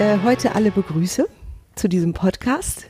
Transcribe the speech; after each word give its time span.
Äh, 0.00 0.20
heute 0.24 0.54
alle 0.54 0.70
begrüße 0.70 1.28
zu 1.74 1.86
diesem 1.86 2.14
Podcast, 2.14 2.86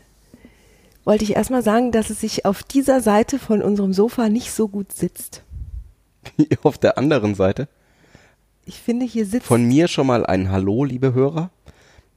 wollte 1.05 1.25
ich 1.25 1.35
erstmal 1.35 1.65
sagen, 1.65 1.91
dass 1.91 2.09
es 2.09 2.21
sich 2.21 2.45
auf 2.45 2.63
dieser 2.63 3.01
Seite 3.01 3.41
von 3.41 3.63
unserem 3.63 3.93
Sofa 3.93 4.29
nicht 4.29 4.53
so 4.53 4.69
gut 4.69 4.93
sitzt. 4.93 5.43
Auf 6.63 6.79
der 6.79 6.99
anderen 6.99 7.35
Seite. 7.35 7.67
Ich 8.65 8.77
finde, 8.77 9.07
hier 9.07 9.27
sitzt. 9.27 9.49
Von 9.49 9.65
mir 9.65 9.89
schon 9.89 10.07
mal 10.07 10.25
ein 10.25 10.53
Hallo, 10.53 10.85
liebe 10.85 11.13
Hörer. 11.13 11.51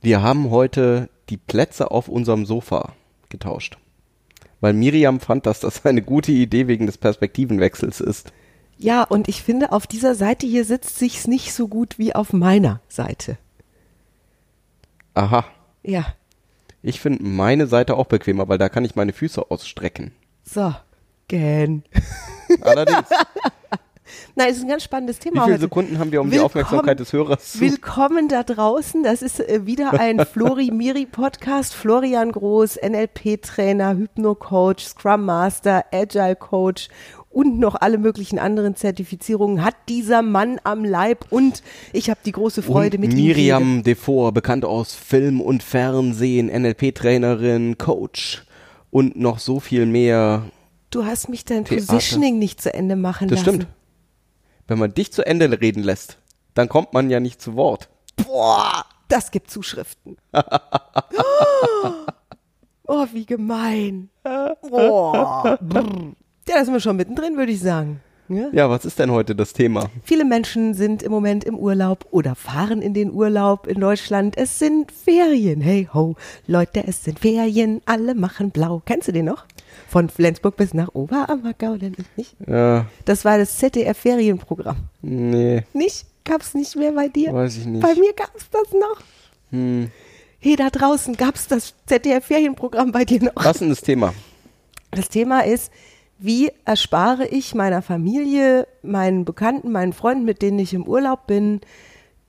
Wir 0.04 0.22
haben 0.22 0.52
heute 0.52 1.10
die 1.30 1.38
Plätze 1.38 1.90
auf 1.90 2.08
unserem 2.08 2.46
Sofa 2.46 2.94
getauscht. 3.30 3.80
Weil 4.62 4.74
Miriam 4.74 5.20
fand, 5.20 5.48
dass 5.48 5.60
das 5.60 5.88
eine 5.88 6.04
gute 6.04 6.32
Idee 6.32 6.68
wegen 6.68 6.86
des 6.86 7.00
Perspektivenwechsels 7.00 8.00
ist. 8.00 8.32
Ja, 8.78 9.02
und 9.02 9.28
ich 9.28 9.42
finde, 9.42 9.72
auf 9.72 9.88
dieser 9.88 10.14
Seite 10.14 10.46
hier 10.46 10.66
sitzt 10.66 11.00
sich's 11.00 11.26
nicht 11.26 11.52
so 11.52 11.68
gut 11.68 11.98
wie 11.98 12.14
auf 12.14 12.32
meiner 12.32 12.80
Seite. 12.90 13.40
Aha. 15.14 15.46
Ja, 15.84 16.06
Ich 16.82 17.00
finde 17.00 17.24
meine 17.24 17.68
Seite 17.68 17.96
auch 17.96 18.08
bequemer, 18.08 18.48
weil 18.50 18.58
da 18.58 18.70
kann 18.70 18.86
ich 18.86 18.96
meine 18.96 19.14
Füße 19.14 19.50
ausstrecken. 19.52 20.12
so. 20.44 20.74
Gern. 21.30 21.84
Allerdings, 22.62 23.08
Nein, 24.36 24.50
es 24.50 24.58
ist 24.58 24.64
ein 24.64 24.70
ganz 24.70 24.84
spannendes 24.84 25.18
wie 25.20 25.30
Thema 25.30 25.44
viele 25.44 25.54
heute. 25.56 25.62
Sekunden 25.62 25.98
haben 25.98 26.12
wir, 26.12 26.20
um 26.22 26.28
die 26.28 26.34
Willkommen- 26.34 26.46
Aufmerksamkeit 26.48 27.00
des 27.00 27.14
Hörers 27.14 27.54
zu... 27.54 27.62
Willkommen 27.62 28.28
da 28.28 28.44
draußen. 28.44 29.04
Das 29.04 29.22
ist 29.22 29.40
äh, 29.40 29.66
wieder 29.66 29.94
ein 29.94 30.20
Flori-Miri-Podcast. 30.26 31.74
Florian 31.74 32.32
Groß, 32.34 32.78
NLP-Trainer, 32.84 33.96
Hypno-Coach, 33.96 34.84
Scrum 34.86 35.26
Master, 35.26 35.86
Agile-Coach 35.92 36.90
und 37.34 37.60
noch 37.60 37.76
alle 37.76 37.98
möglichen 37.98 38.38
anderen 38.40 38.76
Zertifizierungen 38.76 39.64
hat 39.64 39.76
dieser 39.90 40.22
Mann 40.22 40.60
am 40.64 40.86
Leib. 40.86 41.26
Und 41.32 41.64
ich 41.92 42.10
habe 42.10 42.20
die 42.26 42.32
große 42.32 42.62
Freude 42.62 42.98
und 42.98 43.02
mit 43.02 43.14
ihm. 43.14 43.18
rede. 43.18 43.28
Miriam 43.28 43.84
Devor, 43.84 44.32
bekannt 44.32 44.64
aus 44.66 44.94
Film 44.94 45.42
und 45.42 45.64
Fernsehen, 45.64 46.48
NLP-Trainerin, 46.48 47.78
Coach 47.78 48.44
und 48.92 49.16
noch 49.18 49.40
so 49.40 49.60
viel 49.60 49.86
mehr. 49.86 50.44
Du 50.92 51.06
hast 51.06 51.28
mich 51.28 51.44
dein 51.44 51.66
Theater. 51.66 51.86
Positioning 51.88 52.38
nicht 52.38 52.62
zu 52.62 52.72
Ende 52.74 52.96
machen 52.96 53.28
Das 53.28 53.40
lassen. 53.46 53.62
stimmt. 53.62 53.68
Wenn 54.68 54.78
man 54.80 54.94
dich 54.94 55.12
zu 55.12 55.26
Ende 55.26 55.60
reden 55.60 55.82
lässt, 55.84 56.20
dann 56.54 56.70
kommt 56.70 56.94
man 56.94 57.10
ja 57.10 57.20
nicht 57.20 57.42
zu 57.42 57.56
Wort. 57.56 57.90
Boah, 58.16 58.86
das 59.10 59.32
gibt 59.32 59.50
Zuschriften. 59.50 60.18
oh, 62.88 63.06
wie 63.12 63.26
gemein. 63.26 64.10
Boah. 64.70 65.58
Ja, 66.54 66.60
da 66.60 66.66
sind 66.66 66.74
wir 66.76 66.82
schon 66.82 66.98
mittendrin, 66.98 67.36
würde 67.36 67.52
ich 67.52 67.62
sagen. 67.62 68.00
Ja? 68.30 68.48
Ja, 68.52 68.70
was 68.70 68.86
ist 68.86 69.00
denn 69.00 69.10
heute 69.12 69.36
das 69.36 69.54
Thema? 69.54 69.90
Viele 70.04 70.24
Menschen 70.24 70.76
sind 70.76 71.02
im 71.02 71.12
Moment 71.12 71.44
im 71.44 71.58
Urlaub 71.58 72.06
oder 72.12 72.36
fahren 72.36 72.82
in 72.84 72.94
den 72.94 73.12
Urlaub 73.12 73.66
in 73.66 73.80
Deutschland. 73.82 74.38
Es 74.38 74.60
sind 74.60 74.92
Ferien. 74.92 75.62
Hey 75.62 75.90
ho, 75.94 76.16
Leute, 76.46 76.84
es 76.86 77.04
sind 77.04 77.18
Ferien. 77.20 77.82
Alle 77.86 78.14
machen 78.14 78.52
blau. 78.52 78.84
Kennst 78.86 79.08
du 79.08 79.12
den 79.12 79.26
noch? 79.26 79.46
Von 79.88 80.10
Flensburg 80.10 80.56
bis 80.56 80.76
nach 80.76 80.90
Oberammergau, 80.94 81.78
denn 81.78 81.96
nicht? 82.16 82.36
Ja, 82.48 82.86
Das 83.06 83.26
war 83.26 83.40
das 83.40 83.58
ZDF-Ferienprogramm. 83.58 84.78
nee, 85.02 85.64
Nicht? 85.74 86.06
Gab's 86.24 86.54
nicht 86.54 86.76
mehr 86.76 86.92
bei 86.92 87.08
dir? 87.10 87.34
weiß 87.34 87.58
ich 87.58 87.66
nicht. 87.66 87.82
Bei 87.82 87.96
mir 87.96 88.14
gab's 88.14 88.48
das 88.52 88.72
noch. 88.74 89.02
Hm. 89.50 89.90
Hey, 90.40 90.56
da 90.56 90.70
draußen 90.70 91.18
gab's 91.18 91.48
das 91.48 91.74
ZDF-Ferienprogramm 91.88 92.92
bei 92.92 93.06
dir 93.06 93.24
noch. 93.24 93.34
Passendes 93.36 93.82
Thema. 93.82 94.14
Das 94.92 95.10
Thema 95.10 95.40
ist, 95.42 95.72
wie 96.24 96.52
erspare 96.64 97.28
ich 97.28 97.54
meiner 97.54 97.82
Familie, 97.82 98.66
meinen 98.82 99.26
Bekannten, 99.26 99.72
meinen 99.74 99.92
Freunden, 99.92 100.24
mit 100.24 100.42
denen 100.42 100.58
ich 100.58 100.74
im 100.74 100.88
Urlaub 100.88 101.28
bin, 101.28 101.60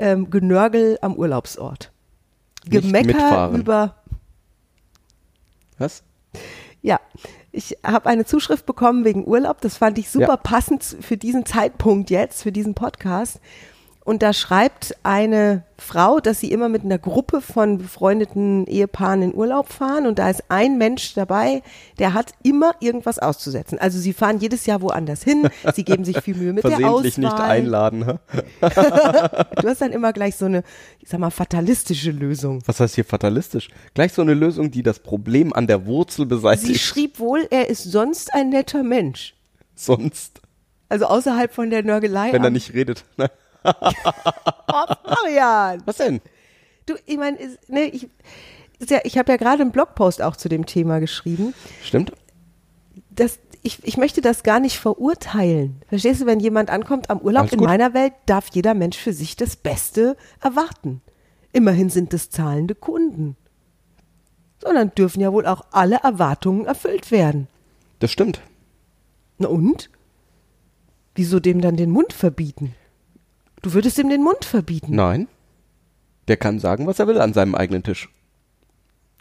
ähm, 0.00 0.31
Genörgel 0.31 0.99
am 1.00 1.15
Urlaubsort. 1.15 1.93
Gemecker 2.69 3.50
über, 3.50 3.94
Was? 5.78 6.03
ja, 6.82 6.99
ich 7.53 7.78
habe 7.84 8.09
eine 8.09 8.25
Zuschrift 8.25 8.66
bekommen 8.66 9.05
wegen 9.05 9.28
Urlaub, 9.28 9.60
das 9.60 9.77
fand 9.77 9.97
ich 9.99 10.11
super 10.11 10.26
Ja. 10.26 10.37
passend 10.38 10.82
für 10.82 11.16
diesen 11.16 11.47
Zeitpunkt 11.47 12.11
jetzt, 12.11 12.43
für 12.43 12.50
diesen 12.50 12.75
Podcast. 12.75 13.38
Und 14.05 14.23
da 14.23 14.35
schreibt 14.35 14.95
eine 15.03 15.63
Frau, 15.79 16.21
dass 16.21 16.39
sie 16.39 16.51
immer 16.53 16.69
mit 16.69 16.85
einer 16.85 16.99
Gruppe 16.99 17.41
von 17.41 17.79
befreundeten 17.79 18.67
Ehepaaren 18.67 19.23
in 19.23 19.35
Urlaub 19.35 19.71
fahren 19.73 20.07
und 20.07 20.19
da 20.19 20.29
ist 20.29 20.45
ein 20.51 20.77
Mensch 20.77 21.15
dabei, 21.15 21.63
der 21.99 22.13
hat 22.13 22.33
immer 22.43 22.75
irgendwas 22.81 23.19
auszusetzen. 23.19 23.79
Also 23.79 23.99
sie 23.99 24.13
fahren 24.13 24.39
jedes 24.41 24.67
Jahr 24.67 24.83
woanders 24.83 25.23
hin, 25.25 25.49
sie 25.75 25.85
geben 25.85 26.05
sich 26.05 26.21
viel 26.21 26.37
Mühe 26.37 26.53
mit 26.53 26.65
der 26.65 26.73
Versehentlich 26.79 27.17
Auswahl. 27.17 27.33
nicht 27.33 27.41
einladen. 27.41 28.05
hä? 28.05 28.19
Du 29.63 29.69
hast 29.69 29.81
dann 29.81 29.93
immer 29.93 30.13
gleich 30.13 30.37
so 30.37 30.45
eine, 30.45 30.65
ich 31.01 31.09
sag 31.09 31.19
mal, 31.21 31.31
fatalistische 31.31 32.11
Lösung. 32.11 32.61
Was 32.67 32.81
heißt 32.81 32.97
hier 32.97 33.07
fatalistisch? 33.07 33.71
Gleich 33.95 34.13
so 34.13 34.21
eine 34.21 34.35
Lösung, 34.35 34.71
die 34.71 34.83
das 34.83 34.99
Problem 34.99 35.55
an 35.55 35.67
der 35.67 35.87
Wurzel 35.87 36.23
Sie 36.25 36.27
beseitigt. 36.27 36.81
schrieb 36.81 37.19
wohl, 37.19 37.47
er 37.51 37.71
ist 37.71 37.85
sonst 37.85 38.35
ein 38.35 38.51
netter 38.51 38.83
Mensch. 38.83 39.35
Sonst, 39.75 40.43
Also 40.91 41.07
außerhalb 41.07 41.53
von 41.55 41.71
der 41.71 41.83
Nörgelei. 41.83 42.33
wenn 42.35 42.45
er 42.45 42.51
nicht 42.51 42.75
redet. 42.75 43.05
Ne? 43.17 43.31
Oh, 44.77 44.95
Florian. 45.05 45.83
Was 45.85 45.99
denn? 45.99 46.21
Du, 46.87 46.95
ich 47.07 47.17
meine, 47.17 47.39
ne, 47.69 47.85
ich, 47.85 48.09
ja, 48.89 48.99
ich 49.05 49.19
habe 49.19 49.31
ja 49.31 49.37
gerade 49.37 49.63
einen 49.63 49.71
Blogpost 49.71 50.21
auch 50.21 50.37
zu 50.37 50.49
dem 50.49 50.67
Thema 50.67 50.99
geschrieben. 50.99 51.55
Stimmt? 51.83 52.13
Das, 53.11 53.39
ich, 53.63 53.79
ich 53.85 53.97
möchte 53.97 54.21
das 54.21 54.43
gar 54.43 54.59
nicht 54.61 54.79
verurteilen. 54.79 55.81
Verstehst 55.89 56.21
du, 56.23 56.27
wenn 56.27 56.41
jemand 56.41 56.71
ankommt 56.71 57.09
am 57.09 57.21
Urlaub 57.21 57.53
in 57.53 57.61
meiner 57.61 57.95
Welt, 57.95 58.13
darf 58.27 58.49
jeder 58.53 58.75
Mensch 58.75 58.99
für 58.99 59.13
sich 59.13 59.37
das 59.37 59.55
Beste 59.57 60.17
erwarten. 60.41 61.01
Immerhin 61.53 61.89
sind 61.89 62.13
es 62.13 62.31
zahlende 62.31 62.75
Kunden. 62.75 63.37
Sondern 64.59 64.93
dürfen 64.95 65.21
ja 65.21 65.33
wohl 65.33 65.47
auch 65.47 65.65
alle 65.71 66.01
Erwartungen 66.03 66.67
erfüllt 66.67 67.11
werden. 67.11 67.47
Das 68.01 68.11
stimmt. 68.11 68.41
Na 69.39 69.49
und? 69.49 69.89
Wieso 71.15 71.39
dem 71.39 71.61
dann 71.61 71.77
den 71.77 71.91
Mund 71.91 72.13
verbieten? 72.13 72.75
Du 73.65 73.73
würdest 73.73 73.99
ihm 73.99 74.11
den 74.11 74.23
Mund 74.23 74.45
verbieten. 74.45 74.95
Nein. 74.95 75.27
Der 76.29 76.37
kann 76.37 76.59
sagen, 76.59 76.87
was 76.87 76.99
er 76.99 77.07
will 77.07 77.19
an 77.19 77.33
seinem 77.33 77.55
eigenen 77.55 77.83
Tisch. 77.83 78.11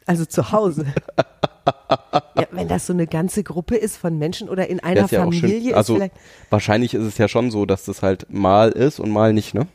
Also 0.06 0.26
zu 0.26 0.52
Hause. 0.52 0.86
ja, 2.36 2.48
wenn 2.52 2.68
das 2.68 2.86
so 2.88 2.92
eine 2.92 3.08
ganze 3.08 3.42
Gruppe 3.44 3.78
ist 3.78 3.96
von 3.96 4.18
Menschen 4.20 4.50
oder 4.50 4.68
in 4.68 4.82
einer 4.82 5.06
ist 5.06 5.12
ja. 5.12 5.22
Familie 5.24 5.78
Also 5.78 5.94
ist 5.94 5.98
vielleicht. 5.98 6.16
wahrscheinlich 6.50 6.94
ist 6.94 7.03
es 7.03 7.18
ja 7.18 7.30
schon 7.30 7.52
so, 7.52 7.66
dass 7.66 7.86
das 7.86 8.02
halt 8.03 8.28
mal 8.30 8.70
ist 8.72 9.00
und 9.00 9.12
mal 9.12 9.32
nicht, 9.32 9.53
ne? 9.53 9.68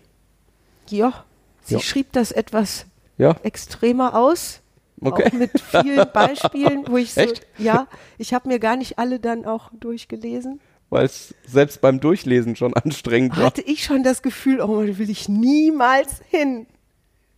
Ja, 0.90 1.24
sie 1.62 1.74
Ja. 1.76 1.80
schrieb 1.80 2.12
das 2.12 2.30
etwas 2.30 2.84
Ja. 3.16 3.36
extremer 3.42 4.14
aus. 4.14 4.60
Okay. 5.00 5.28
Auch 5.28 5.32
mit 5.32 5.52
vielen 5.60 6.06
Beispielen, 6.12 6.84
wo 6.88 6.98
ich 6.98 7.14
so. 7.14 7.22
Echt? 7.22 7.46
Ja, 7.56 7.86
ich 8.18 8.34
habe 8.34 8.48
mir 8.48 8.58
gar 8.58 8.76
nicht 8.76 8.98
alle 8.98 9.18
dann 9.18 9.46
auch 9.46 9.70
durchgelesen. 9.80 10.60
Weil 10.90 11.04
es 11.04 11.34
selbst 11.46 11.80
beim 11.80 12.00
Durchlesen 12.00 12.56
schon 12.56 12.74
anstrengend 12.74 13.36
war. 13.36 13.44
Hatte 13.46 13.62
ich 13.62 13.84
schon 13.84 14.02
das 14.02 14.22
Gefühl, 14.22 14.60
oh, 14.60 14.82
da 14.82 14.98
will 14.98 15.10
ich 15.10 15.28
niemals 15.28 16.22
hin 16.28 16.66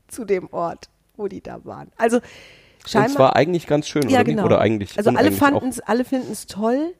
zu 0.08 0.24
dem 0.24 0.48
Ort, 0.52 0.88
wo 1.16 1.26
die 1.28 1.40
da 1.42 1.64
waren. 1.64 1.90
Also 1.96 2.18
Und 2.18 2.24
scheinbar. 2.86 3.10
zwar 3.10 3.36
eigentlich 3.36 3.66
ganz 3.66 3.88
schön, 3.88 4.08
Ja, 4.08 4.20
oder 4.20 4.24
genau. 4.24 4.44
Oder 4.44 4.60
eigentlich 4.60 4.96
also 4.96 5.10
alle 5.10 5.32
fanden 5.32 5.68
es, 5.68 5.80
alle 5.80 6.04
finden 6.04 6.30
es 6.30 6.46
toll. 6.46 6.94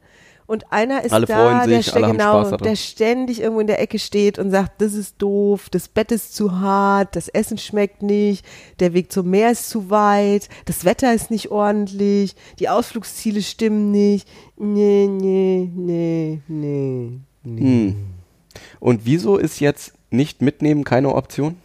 Und 0.51 0.73
einer 0.73 1.05
ist 1.05 1.13
Alle 1.13 1.27
da, 1.27 1.65
der, 1.65 1.81
sich, 1.81 1.95
genau, 1.95 2.57
der 2.57 2.75
ständig 2.75 3.41
irgendwo 3.41 3.61
in 3.61 3.69
der 3.69 3.81
Ecke 3.81 4.01
steht 4.01 4.37
und 4.37 4.51
sagt, 4.51 4.83
das 4.83 4.95
ist 4.95 5.23
doof, 5.23 5.69
das 5.71 5.87
Bett 5.87 6.11
ist 6.11 6.35
zu 6.35 6.59
hart, 6.59 7.15
das 7.15 7.29
Essen 7.29 7.57
schmeckt 7.57 8.03
nicht, 8.03 8.45
der 8.81 8.93
Weg 8.93 9.13
zum 9.13 9.31
Meer 9.31 9.53
ist 9.53 9.71
zu 9.71 9.91
weit, 9.91 10.49
das 10.65 10.85
Wetter 10.85 11.15
ist 11.15 11.31
nicht 11.31 11.53
ordentlich, 11.53 12.35
die 12.59 12.69
Ausflugsziele 12.69 13.43
stimmen 13.43 13.93
nicht. 13.93 14.27
Nee, 14.57 15.07
nee, 15.09 15.71
nee, 15.73 16.41
nee. 16.49 17.21
Hm. 17.45 18.07
Und 18.81 19.05
wieso 19.05 19.37
ist 19.37 19.61
jetzt 19.61 19.93
nicht 20.11 20.43
mitnehmen 20.43 20.83
keine 20.83 21.15
Option? 21.15 21.59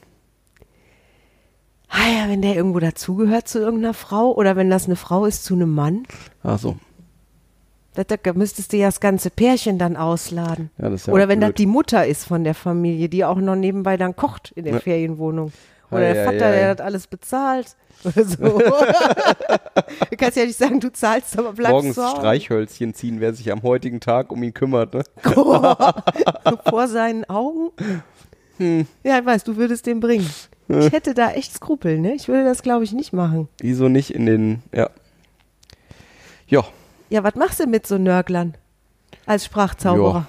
Ah 1.89 2.07
ja, 2.07 2.29
wenn 2.29 2.43
der 2.43 2.55
irgendwo 2.55 2.77
dazugehört 2.77 3.47
zu 3.47 3.57
irgendeiner 3.57 3.95
Frau 3.95 4.31
oder 4.31 4.55
wenn 4.55 4.69
das 4.69 4.85
eine 4.85 4.95
Frau 4.95 5.25
ist 5.25 5.43
zu 5.43 5.55
einem 5.55 5.73
Mann, 5.73 6.03
Also, 6.43 6.73
da, 6.73 6.83
da 8.03 8.33
müsstest 8.33 8.73
du 8.73 8.77
ja 8.77 8.87
das 8.87 8.99
ganze 8.99 9.29
Pärchen 9.29 9.77
dann 9.77 9.95
ausladen. 9.95 10.69
ja, 10.77 10.89
das 10.89 11.05
ja 11.05 11.13
Oder 11.13 11.27
wenn 11.27 11.39
das 11.39 11.49
blöd. 11.49 11.59
die 11.59 11.65
Mutter 11.67 12.05
ist 12.05 12.25
von 12.25 12.43
der 12.43 12.53
Familie, 12.55 13.09
die 13.09 13.23
auch 13.25 13.37
noch 13.37 13.55
nebenbei 13.55 13.97
dann 13.97 14.15
kocht 14.15 14.51
in 14.55 14.65
der 14.65 14.73
Ja. 14.75 14.79
Ferienwohnung. 14.79 15.51
Oder 15.91 16.13
der 16.13 16.25
Vater, 16.25 16.37
der 16.51 16.75
das 16.75 16.85
alles 16.85 17.07
bezahlt. 17.07 17.75
Oder 18.03 18.25
so. 18.25 18.35
du 20.09 20.17
kannst 20.17 20.35
ja 20.37 20.45
nicht 20.45 20.57
sagen, 20.57 20.79
du 20.79 20.91
zahlst, 20.91 21.37
aber 21.37 21.53
bleibst 21.53 21.71
Morgens 21.71 21.95
zu. 21.95 22.01
Streichhölzchen 22.01 22.93
ziehen, 22.93 23.19
wer 23.19 23.33
sich 23.33 23.51
am 23.51 23.63
heutigen 23.63 23.99
Tag 23.99 24.31
um 24.31 24.41
ihn 24.43 24.53
kümmert. 24.53 24.93
Ne? 24.93 25.03
Vor 26.69 26.87
seinen 26.87 27.23
Augen. 27.29 27.69
Hm. 28.57 28.87
Ja, 29.03 29.19
ich 29.19 29.25
weiß, 29.25 29.43
du 29.43 29.57
würdest 29.57 29.85
den 29.85 29.99
bringen. 29.99 30.29
Ich 30.67 30.91
hätte 30.91 31.13
da 31.13 31.31
echt 31.31 31.53
Skrupel, 31.53 31.99
ne? 31.99 32.15
Ich 32.15 32.27
würde 32.27 32.43
das, 32.43 32.63
glaube 32.63 32.83
ich, 32.83 32.91
nicht 32.91 33.13
machen. 33.13 33.47
Wieso 33.59 33.87
nicht 33.87 34.09
in 34.13 34.25
den, 34.25 34.63
ja. 34.73 34.89
Ja, 36.47 36.63
Ja, 37.09 37.23
was 37.23 37.35
machst 37.35 37.59
du 37.59 37.67
mit 37.67 37.85
so 37.87 37.97
Nörglern 37.97 38.55
als 39.25 39.45
Sprachzauberer? 39.45 40.27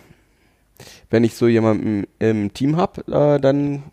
wenn 1.08 1.25
ich 1.25 1.34
so 1.34 1.46
jemanden 1.49 2.06
im 2.19 2.52
Team 2.52 2.76
habe, 2.76 3.00
äh, 3.11 3.40
dann 3.40 3.84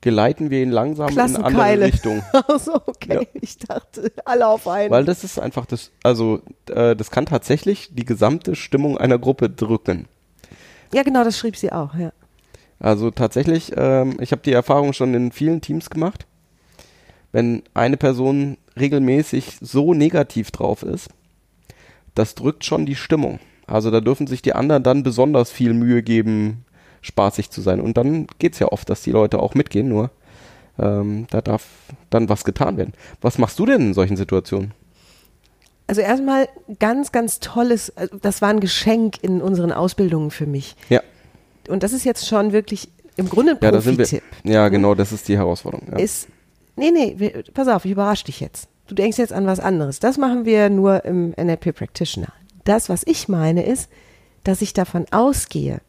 geleiten 0.00 0.48
wir 0.50 0.62
ihn 0.62 0.70
langsam 0.70 1.08
in 1.10 1.18
andere 1.18 1.42
Klassenkeile. 1.42 1.84
Richtungen. 1.86 2.22
Also 2.48 2.76
okay, 2.86 3.14
Ja. 3.14 3.20
ich 3.34 3.58
dachte 3.58 4.10
alle 4.24 4.46
auf 4.46 4.66
einen. 4.68 4.90
Weil 4.90 5.04
das 5.04 5.22
ist 5.24 5.38
einfach 5.38 5.66
das, 5.66 5.90
also 6.02 6.40
äh, 6.70 6.96
das 6.96 7.10
kann 7.10 7.26
tatsächlich 7.26 7.90
die 7.92 8.04
gesamte 8.06 8.54
Stimmung 8.54 8.96
einer 8.96 9.18
Gruppe 9.18 9.50
drücken. 9.50 10.06
ja, 10.94 11.02
genau, 11.02 11.24
das 11.24 11.36
schrieb 11.36 11.56
sie 11.56 11.72
auch, 11.72 11.94
ja. 11.94 12.12
Also 12.80 13.10
tatsächlich, 13.10 13.72
ähm, 13.76 14.16
ich 14.20 14.30
habe 14.32 14.40
die 14.42 14.52
Erfahrung 14.52 14.92
schon 14.94 15.12
in 15.12 15.32
vielen 15.32 15.60
Teams 15.60 15.90
gemacht. 15.90 16.26
Wenn 17.32 17.64
eine 17.74 17.96
Person 17.98 18.56
regelmäßig 18.78 19.58
so 19.60 19.92
negativ 19.92 20.52
drauf 20.52 20.82
ist, 20.84 21.10
das 22.18 22.34
drückt 22.34 22.64
schon 22.64 22.86
die 22.86 22.96
Stimmung. 22.96 23.38
Also 23.66 23.90
da 23.90 24.00
dürfen 24.00 24.26
sich 24.26 24.42
die 24.42 24.54
anderen 24.54 24.82
dann 24.82 25.02
besonders 25.02 25.50
viel 25.50 25.74
Mühe 25.74 26.02
geben, 26.02 26.64
spaßig 27.02 27.50
zu 27.50 27.60
sein. 27.60 27.80
Und 27.80 27.96
dann 27.96 28.26
geht's 28.38 28.58
ja 28.58 28.68
oft, 28.68 28.88
dass 28.90 29.02
die 29.02 29.10
Leute 29.10 29.40
auch 29.40 29.54
mitgehen, 29.54 29.88
nur 29.88 30.10
ähm, 30.78 31.26
da 31.30 31.40
darf 31.40 31.66
dann 32.10 32.28
was 32.28 32.44
getan 32.44 32.76
werden. 32.76 32.92
Was 33.20 33.38
machst 33.38 33.58
du 33.58 33.66
denn 33.66 33.80
in 33.80 33.94
solchen 33.94 34.16
Situationen? 34.16 34.72
Also 35.86 36.00
erstmal 36.02 36.48
ganz, 36.78 37.12
ganz 37.12 37.40
tolles, 37.40 37.96
also 37.96 38.16
das 38.20 38.42
war 38.42 38.50
ein 38.50 38.60
Geschenk 38.60 39.22
in 39.22 39.40
unseren 39.40 39.72
Ausbildungen 39.72 40.30
für 40.30 40.46
mich. 40.46 40.76
Ja, 40.88 41.00
Und 41.68 41.82
das 41.82 41.92
ist 41.92 42.04
jetzt 42.04 42.26
schon 42.26 42.52
wirklich 42.52 42.90
im 43.16 43.28
Grunde 43.28 43.52
ein 43.52 43.58
ja. 43.60 43.70
Profi-Tipp. 43.70 44.22
Ja, 44.44 44.68
genau, 44.68 44.94
das 44.94 45.12
ist 45.12 45.28
die 45.28 45.36
Herausforderung. 45.36 45.88
Ja. 45.90 45.98
Ist, 45.98 46.28
nee, 46.76 46.90
nee, 46.90 47.42
pass 47.54 47.68
auf, 47.68 47.84
ich 47.84 47.92
überrasche 47.92 48.26
dich 48.26 48.40
jetzt. 48.40 48.68
Du 48.88 48.94
denkst 48.94 49.18
jetzt 49.18 49.32
an 49.32 49.46
was 49.46 49.60
anderes. 49.60 50.00
Das 50.00 50.18
machen 50.18 50.44
wir 50.44 50.70
nur 50.70 51.04
im 51.04 51.34
NLP 51.36 51.74
Practitioner. 51.74 52.32
Das, 52.64 52.88
was 52.88 53.02
ich 53.06 53.28
meine, 53.28 53.64
ist, 53.64 53.88
dass 54.44 54.62
ich 54.62 54.72
davon 54.72 55.06
ausgehe, 55.10 55.80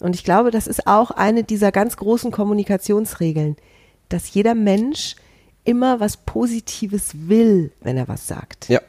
und 0.00 0.14
ich 0.14 0.24
glaube, 0.24 0.50
das 0.50 0.66
ist 0.66 0.86
auch 0.86 1.10
eine 1.10 1.42
dieser 1.44 1.72
ganz 1.72 1.96
großen 1.96 2.30
Kommunikationsregeln, 2.30 3.56
dass 4.10 4.32
jeder 4.34 4.54
Mensch 4.54 5.16
immer 5.64 6.00
was 6.00 6.18
Positives 6.18 7.10
will, 7.28 7.72
wenn 7.80 7.96
er 7.96 8.08
was 8.08 8.26
sagt. 8.26 8.68
ja. 8.68 8.80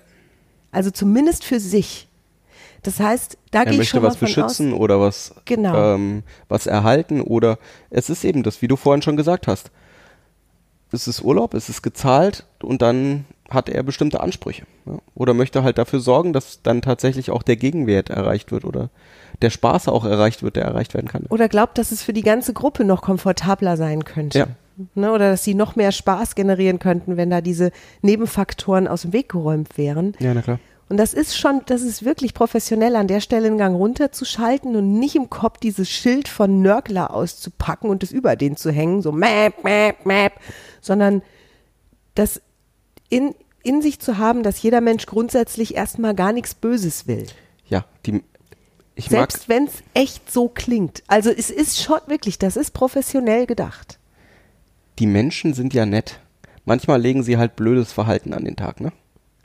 Also 0.70 0.92
zumindest 0.92 1.46
für 1.46 1.60
sich. 1.62 2.08
Das 2.84 3.00
heißt, 3.00 3.38
da 3.52 3.64
gehe 3.64 3.72
ich 3.72 3.78
möchte 3.80 3.92
schon 3.92 4.02
mal 4.04 4.10
was 4.10 4.18
von 4.18 4.28
beschützen 4.28 4.74
aus. 4.74 4.80
oder 4.80 5.00
was, 5.00 5.34
Genau. 5.46 5.96
ähm, 5.96 6.24
was 6.50 6.68
erhalten 6.68 7.22
oder 7.22 7.58
es 7.90 8.10
ist 8.10 8.24
eben 8.26 8.44
das, 8.44 8.62
wie 8.62 8.68
du 8.68 8.76
vorhin 8.76 9.02
schon 9.02 9.16
gesagt 9.18 9.48
hast. 9.48 9.72
Es 10.92 11.08
ist 11.08 11.22
Urlaub, 11.22 11.54
es 11.54 11.70
ist 11.70 11.82
gezahlt 11.82 12.46
und 12.62 12.82
dann 12.82 13.26
hat 13.50 13.70
er 13.70 13.84
bestimmte 13.84 14.22
Ansprüche. 14.22 14.64
Ja? 14.86 15.00
Oder 15.16 15.34
möchte 15.34 15.64
halt 15.64 15.78
dafür 15.78 16.00
sorgen, 16.00 16.34
dass 16.34 16.62
dann 16.62 16.82
tatsächlich 16.82 17.32
auch 17.32 17.44
der 17.44 17.56
Gegenwert 17.56 18.10
erreicht 18.10 18.52
wird 18.52 18.66
oder 18.66 18.90
der 19.42 19.50
Spaß 19.50 19.88
auch 19.88 20.06
erreicht 20.06 20.44
wird, 20.44 20.56
der 20.56 20.66
erreicht 20.66 20.94
werden 20.94 21.08
kann. 21.08 21.26
Oder 21.30 21.48
glaubt, 21.48 21.78
dass 21.78 21.92
es 21.92 22.04
für 22.04 22.14
die 22.14 22.24
ganze 22.24 22.54
Gruppe 22.54 22.84
noch 22.84 23.02
komfortabler 23.02 23.78
sein 23.78 24.04
könnte. 24.04 24.40
Ja. 24.40 24.48
Ne, 24.94 25.12
oder 25.12 25.32
dass 25.32 25.44
sie 25.44 25.56
noch 25.56 25.76
mehr 25.76 25.92
Spaß 25.92 26.36
generieren 26.36 26.78
könnten, 26.78 27.18
wenn 27.18 27.32
da 27.32 27.42
diese 27.42 27.72
Nebenfaktoren 28.04 28.88
aus 28.88 29.02
dem 29.02 29.14
Weg 29.14 29.30
geräumt 29.30 29.76
wären. 29.78 30.14
Ja, 30.20 30.36
na 30.36 30.44
klar. 30.44 30.60
Und 30.90 30.98
das 30.98 31.14
ist 31.14 31.38
schon, 31.38 31.62
das 31.66 31.82
ist 31.82 32.06
wirklich 32.06 32.34
professionell, 32.34 32.96
an 32.96 33.08
der 33.08 33.20
Stelle 33.20 33.48
einen 33.48 33.58
Gang 33.58 33.76
runterzuschalten 33.76 34.76
und 34.76 35.00
nicht 35.00 35.16
im 35.16 35.30
Kopf 35.30 35.58
dieses 35.58 35.90
Schild 35.90 36.28
von 36.28 36.62
Nörgler 36.62 37.14
auszupacken 37.14 37.90
und 37.90 38.04
es 38.04 38.12
über 38.12 38.36
den 38.36 38.56
zu 38.56 38.72
hängen, 38.72 39.02
so 39.02 39.12
map, 39.12 39.64
map, 39.64 40.06
map, 40.06 40.34
sondern 40.80 41.24
das 42.16 42.42
in, 43.10 43.36
in 43.64 43.82
sich 43.82 44.00
zu 44.00 44.18
haben, 44.18 44.44
dass 44.44 44.62
jeder 44.62 44.82
Mensch 44.82 45.06
grundsätzlich 45.06 45.76
erstmal 45.76 46.16
gar 46.16 46.32
nichts 46.34 46.56
Böses 46.56 47.08
will. 47.08 47.26
Ja, 47.68 47.86
die, 48.06 48.24
ich 48.96 49.10
Selbst 49.10 49.50
wenn 49.50 49.66
es 49.66 49.84
echt 49.94 50.32
so 50.32 50.48
klingt. 50.50 51.04
Also 51.08 51.30
es 51.30 51.50
ist 51.50 51.82
schon 51.82 52.00
wirklich, 52.08 52.40
das 52.40 52.58
ist 52.58 52.72
professionell 52.72 53.46
gedacht. 53.46 54.00
die 55.00 55.06
Menschen 55.08 55.54
sind 55.54 55.74
ja 55.74 55.86
nett. 55.86 56.20
Manchmal 56.66 57.00
legen 57.00 57.24
sie 57.24 57.38
halt 57.38 57.56
blödes 57.56 57.94
Verhalten 57.94 58.34
an 58.34 58.44
den 58.44 58.56
Tag, 58.56 58.82
ne? 58.82 58.92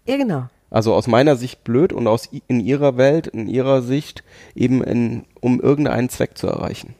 Ja, 0.06 0.16
genau. 0.16 0.48
Also 0.70 0.94
aus 0.94 1.06
meiner 1.06 1.36
Sicht 1.36 1.64
blöd 1.64 1.92
und 1.92 2.06
aus 2.06 2.28
in 2.48 2.58
ihrer 2.58 2.96
Welt, 2.96 3.26
in 3.26 3.46
ihrer 3.46 3.82
Sicht 3.82 4.24
eben 4.54 4.82
in, 4.82 5.24
um 5.40 5.60
irgendeinen 5.60 6.08
Zweck 6.08 6.38
zu 6.38 6.46
erreichen. 6.46 6.94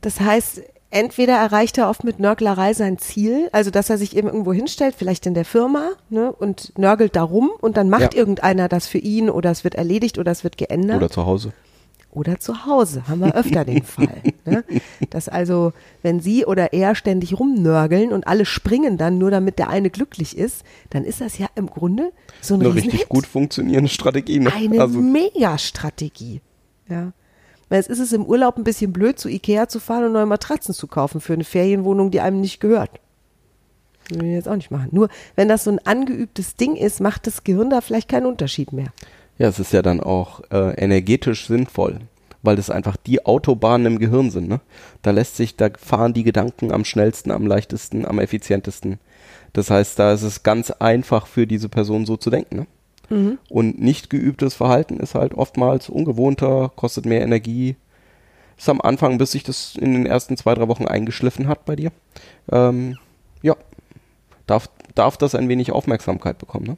Das 0.00 0.20
heißt, 0.20 0.62
entweder 0.90 1.34
erreicht 1.34 1.78
er 1.78 1.88
oft 1.90 2.04
mit 2.04 2.18
Nörglerei 2.18 2.72
sein 2.74 2.98
Ziel, 2.98 3.48
also 3.52 3.70
dass 3.70 3.90
er 3.90 3.98
sich 3.98 4.16
eben 4.16 4.28
irgendwo 4.28 4.52
hinstellt, 4.52 4.94
vielleicht 4.96 5.26
in 5.26 5.34
der 5.34 5.44
Firma, 5.44 5.90
ne, 6.10 6.32
und 6.32 6.76
nörgelt 6.78 7.14
darum 7.16 7.50
und 7.60 7.76
dann 7.76 7.90
macht 7.90 8.14
Ja. 8.14 8.18
irgendeiner 8.20 8.68
das 8.68 8.86
für 8.86 8.98
ihn 8.98 9.28
oder 9.30 9.50
es 9.50 9.64
wird 9.64 9.74
erledigt 9.74 10.18
oder 10.18 10.32
es 10.32 10.44
wird 10.44 10.56
geändert. 10.56 10.96
Oder 10.96 11.10
zu 11.10 11.26
Hause. 11.26 11.52
Oder 12.10 12.40
zu 12.40 12.64
Hause, 12.64 13.06
haben 13.06 13.20
wir 13.20 13.34
öfter 13.34 13.66
den 13.66 13.82
Fall. 13.84 14.22
Ne? 14.46 14.64
Dass 15.10 15.28
also, 15.28 15.74
wenn 16.02 16.20
sie 16.20 16.46
oder 16.46 16.72
er 16.72 16.94
ständig 16.94 17.38
rumnörgeln 17.38 18.12
und 18.12 18.26
alle 18.26 18.46
springen 18.46 18.96
dann 18.96 19.18
nur, 19.18 19.30
damit 19.30 19.58
der 19.58 19.68
eine 19.68 19.90
glücklich 19.90 20.36
ist, 20.36 20.64
dann 20.88 21.04
ist 21.04 21.20
das 21.20 21.36
ja 21.36 21.48
im 21.54 21.66
Grunde 21.66 22.10
so 22.40 22.54
ein 22.54 22.60
Eine 22.62 22.74
richtig 22.74 23.10
gut 23.10 23.26
funktionierende 23.26 23.90
Strategie. 23.90 24.38
Ne? 24.40 24.50
Eine 24.52 24.80
also, 24.80 24.98
Megastrategie. 25.00 26.40
Ja. 26.88 27.12
Weil 27.68 27.80
es 27.80 27.86
ist 27.86 28.00
es 28.00 28.12
im 28.12 28.24
Urlaub 28.24 28.56
ein 28.56 28.64
bisschen 28.64 28.92
blöd, 28.92 29.18
zu 29.18 29.28
Ikea 29.28 29.68
zu 29.68 29.80
fahren 29.80 30.04
und 30.04 30.12
neue 30.12 30.26
Matratzen 30.26 30.74
zu 30.74 30.86
kaufen 30.86 31.20
für 31.20 31.34
eine 31.34 31.44
Ferienwohnung, 31.44 32.10
die 32.10 32.20
einem 32.20 32.40
nicht 32.40 32.60
gehört. 32.60 32.90
Will 34.10 34.24
ich 34.24 34.32
jetzt 34.32 34.48
auch 34.48 34.56
nicht 34.56 34.70
machen. 34.70 34.88
Nur, 34.90 35.08
wenn 35.36 35.48
das 35.48 35.64
so 35.64 35.70
ein 35.70 35.80
angeübtes 35.84 36.56
Ding 36.56 36.76
ist, 36.76 37.00
macht 37.00 37.26
das 37.26 37.44
Gehirn 37.44 37.68
da 37.68 37.80
vielleicht 37.80 38.08
keinen 38.08 38.26
Unterschied 38.26 38.72
mehr. 38.72 38.88
ja, 39.36 39.48
es 39.48 39.58
ist 39.58 39.72
ja 39.72 39.82
dann 39.82 40.00
auch 40.00 40.40
äh, 40.50 40.74
energetisch 40.82 41.46
sinnvoll, 41.46 42.00
weil 42.42 42.56
das 42.56 42.70
einfach 42.70 42.96
die 42.96 43.26
Autobahnen 43.26 43.86
im 43.86 43.98
Gehirn 43.98 44.30
sind. 44.30 44.48
Ne? 44.48 44.60
Da 45.02 45.10
lässt 45.10 45.36
sich, 45.36 45.56
da 45.56 45.68
fahren 45.78 46.14
die 46.14 46.24
Gedanken 46.24 46.72
am 46.72 46.84
schnellsten, 46.84 47.30
am 47.30 47.46
leichtesten, 47.46 48.06
am 48.06 48.18
effizientesten. 48.18 48.98
Das 49.52 49.70
heißt, 49.70 49.98
da 49.98 50.12
ist 50.12 50.22
es 50.22 50.42
ganz 50.42 50.70
einfach 50.70 51.26
für 51.26 51.46
diese 51.46 51.68
Person 51.68 52.06
so 52.06 52.16
zu 52.16 52.30
denken. 52.30 52.56
Ne? 52.56 52.66
Und 53.48 53.80
nicht 53.80 54.10
geübtes 54.10 54.54
Verhalten 54.54 55.00
ist 55.00 55.14
halt 55.14 55.32
oftmals 55.34 55.88
ungewohnter, 55.88 56.70
kostet 56.76 57.06
mehr 57.06 57.22
Energie. 57.22 57.76
Ist 58.58 58.68
am 58.68 58.80
Anfang, 58.80 59.18
bis 59.18 59.30
sich 59.32 59.44
das 59.44 59.76
in 59.76 59.92
den 59.94 60.04
ersten 60.04 60.36
zwei, 60.36 60.54
drei 60.54 60.68
Wochen 60.68 60.84
eingeschliffen 60.86 61.48
hat 61.48 61.64
bei 61.64 61.76
dir. 61.76 61.90
Ähm, 62.50 62.98
ja, 63.40 63.56
darf, 64.46 64.68
darf 64.94 65.16
das 65.16 65.34
ein 65.34 65.48
wenig 65.48 65.72
Aufmerksamkeit 65.72 66.38
bekommen. 66.38 66.66
Ne? 66.66 66.76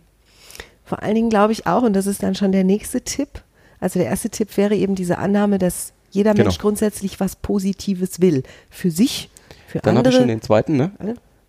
Vor 0.84 1.02
allen 1.02 1.14
Dingen 1.14 1.30
glaube 1.30 1.52
ich 1.52 1.66
auch, 1.66 1.82
und 1.82 1.94
das 1.94 2.06
ist 2.06 2.22
dann 2.22 2.34
schon 2.34 2.52
der 2.52 2.64
nächste 2.64 3.00
Tipp. 3.00 3.42
Also 3.80 3.98
der 3.98 4.08
erste 4.08 4.28
Tipp 4.30 4.56
wäre 4.56 4.74
eben 4.76 4.94
diese 4.94 5.18
Annahme, 5.18 5.58
dass 5.58 5.92
jeder 6.10 6.32
Genau. 6.34 6.44
Mensch 6.44 6.58
grundsätzlich 6.58 7.18
was 7.18 7.36
Positives 7.36 8.20
will. 8.20 8.42
Für 8.68 8.90
sich, 8.90 9.30
für 9.66 9.78
Dann 9.78 9.96
habe 9.96 10.00
andere. 10.00 10.12
ich 10.14 10.18
schon 10.18 10.28
den 10.28 10.42
zweiten. 10.42 10.76
Ne? 10.76 10.90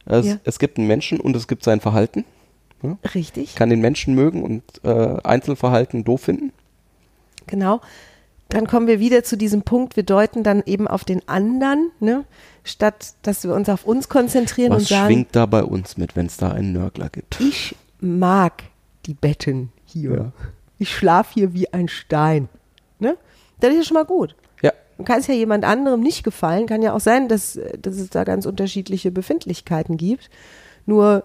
Es, 0.06 0.26
Ja. 0.28 0.38
es 0.44 0.60
gibt 0.60 0.78
einen 0.78 0.88
Menschen 0.88 1.20
und 1.20 1.36
es 1.36 1.48
gibt 1.48 1.64
sein 1.64 1.82
Verhalten. 1.82 2.24
Richtig. 3.16 3.44
Ich 3.44 3.56
kann 3.56 3.70
den 3.70 3.82
Menschen 3.82 4.16
mögen 4.16 4.44
und 4.44 4.64
äh, 4.84 5.18
Einzelverhalten 5.24 6.04
doof 6.04 6.22
finden. 6.22 6.52
Genau. 7.48 7.82
Dann 8.50 8.68
kommen 8.68 8.88
wir 8.88 9.00
wieder 9.00 9.24
zu 9.24 9.38
diesem 9.38 9.62
Punkt, 9.62 9.96
wir 9.96 10.04
deuten 10.04 10.44
dann 10.44 10.62
eben 10.66 10.88
auf 10.88 11.06
den 11.06 11.28
anderen, 11.28 11.92
ne? 12.00 12.26
statt 12.64 13.14
dass 13.22 13.44
wir 13.46 13.54
uns 13.54 13.70
auf 13.70 13.86
uns 13.86 14.10
konzentrieren 14.10 14.72
Was 14.72 14.84
und 14.84 14.88
sagen, 14.90 15.14
schwingt 15.14 15.36
da 15.36 15.46
bei 15.46 15.64
uns 15.64 15.98
mit, 15.98 16.16
wenn 16.16 16.26
es 16.26 16.38
da 16.38 16.52
einen 16.52 16.74
Nörgler 16.74 17.10
gibt? 17.10 17.40
ich 17.40 17.76
mag 18.02 18.64
die 19.06 19.14
Betten 19.14 19.72
hier. 19.86 20.12
Ja. 20.12 20.32
Ich 20.80 20.94
schlafe 20.94 21.34
hier 21.34 21.54
wie 21.54 21.72
ein 21.72 21.88
Stein. 21.88 22.50
Ne? 23.00 23.18
Das 23.60 23.72
ist 23.72 23.78
ja 23.78 23.84
schon 23.84 23.96
mal 23.96 24.06
gut. 24.06 24.36
Ja, 24.62 24.74
Dann 24.98 25.06
kann 25.06 25.20
es 25.20 25.28
ja 25.28 25.34
jemand 25.34 25.64
anderem 25.64 26.02
nicht 26.02 26.24
gefallen. 26.24 26.66
Kann 26.66 26.82
ja 26.82 26.94
auch 26.94 27.00
sein, 27.00 27.28
dass, 27.28 27.60
dass 27.80 27.96
es 27.96 28.10
da 28.10 28.24
ganz 28.24 28.46
unterschiedliche 28.46 29.12
Befindlichkeiten 29.12 29.98
gibt. 29.98 30.30
Nur 30.86 31.24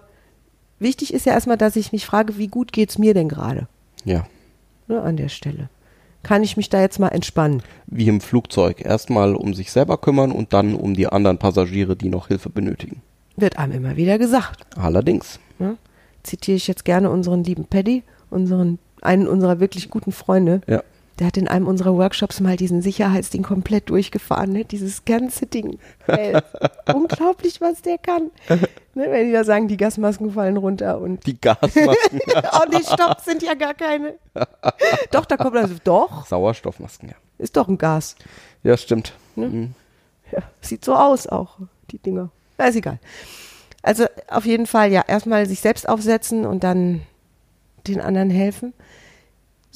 wichtig 0.78 1.12
ist 1.12 1.26
ja 1.26 1.33
erstmal, 1.33 1.56
dass 1.56 1.76
ich 1.76 1.92
mich 1.92 2.06
frage, 2.06 2.38
wie 2.38 2.49
gut 2.49 2.73
geht's 2.73 2.99
mir 2.99 3.14
denn 3.14 3.28
gerade 3.28 3.68
ja. 4.04 4.26
ne, 4.88 5.00
an 5.00 5.16
der 5.16 5.28
Stelle? 5.28 5.68
Kann 6.23 6.42
ich 6.42 6.56
mich 6.56 6.68
da 6.68 6.80
jetzt 6.80 6.99
mal 6.99 7.09
entspannen? 7.09 7.62
Wie 7.87 8.09
im 8.09 8.21
Flugzeug. 8.21 8.85
Erstmal 8.85 9.37
um 9.37 9.54
sich 9.54 9.71
selber 9.71 9.97
kümmern 9.97 10.33
und 10.33 10.52
dann 10.52 10.75
um 10.75 10.95
die 10.95 11.06
anderen 11.06 11.38
Passagiere, 11.38 11.95
die 11.95 12.09
noch 12.09 12.26
Hilfe 12.26 12.50
benötigen. 12.50 13.00
Wird 13.37 13.59
einem 13.59 13.73
immer 13.73 13.97
wieder 13.97 14.18
gesagt. 14.18 14.66
Allerdings. 14.76 15.38
Ne? 15.61 15.76
Zitiere 16.25 16.56
ich 16.56 16.66
jetzt 16.66 16.85
gerne 16.85 17.11
unseren 17.11 17.45
lieben 17.45 17.66
Paddy, 17.66 18.02
unseren, 18.28 18.80
einen 19.02 19.28
unserer 19.28 19.61
wirklich 19.61 19.88
guten 19.88 20.11
Freunde. 20.11 20.62
Ja. 20.66 20.83
Der 21.18 21.28
hat 21.28 21.37
in 21.38 21.49
einem 21.49 21.66
unserer 21.66 21.96
Workshops 21.96 22.40
mal 22.40 22.56
diesen 22.56 22.82
Sicherheitsding 22.82 23.42
komplett 23.42 23.88
durchgefahren, 23.88 24.52
ne? 24.52 24.64
dieses 24.64 25.04
ganze 25.06 25.46
Ding. 25.46 25.78
Ey, 26.06 26.38
unglaublich, 26.94 27.61
was 27.61 27.80
der 27.80 27.96
kann. 27.96 28.30
Ne? 28.94 29.06
Wenn 29.11 29.26
die 29.26 29.32
da 29.32 29.44
sagen, 29.44 29.66
die 29.68 29.78
Gasmasken 29.78 30.32
fallen 30.32 30.58
runter 30.58 31.00
und 31.00 31.26
Die 31.26 31.40
Gasmasken. 31.40 32.20
oh 32.52 32.64
nee, 32.70 32.82
stopp, 32.82 33.20
sind 33.20 33.42
ja 33.42 33.54
gar 33.54 33.75
keine. 33.75 34.14
Doch, 35.11 35.25
da 35.25 35.37
kommt 35.37 35.56
also, 35.56 35.76
doch, 35.82 36.26
Sauerstoffmasken, 36.26 37.08
ja. 37.08 37.14
ist 37.38 37.56
doch 37.56 37.68
ein 37.68 37.78
Gas. 37.78 38.16
Ja, 38.62 38.76
stimmt. 38.76 39.14
Ne? 39.37 39.46
Mhm. 39.46 39.75
Ja, 40.32 40.42
sieht 40.61 40.85
so 40.85 40.94
aus 40.94 41.26
auch, 41.26 41.58
die 41.90 41.99
Dinger. 41.99 42.30
Na, 42.58 42.66
ist 42.66 42.76
egal. 42.76 42.99
Also 43.82 44.06
auf 44.28 44.44
jeden 44.44 44.66
Fall, 44.66 44.92
ja, 44.92 45.04
erstmal 45.06 45.46
sich 45.46 45.61
selbst 45.61 45.88
aufsetzen 45.88 46.44
und 46.44 46.64
dann 46.64 47.02
den 47.87 48.00
anderen 48.00 48.30
helfen. 48.30 48.73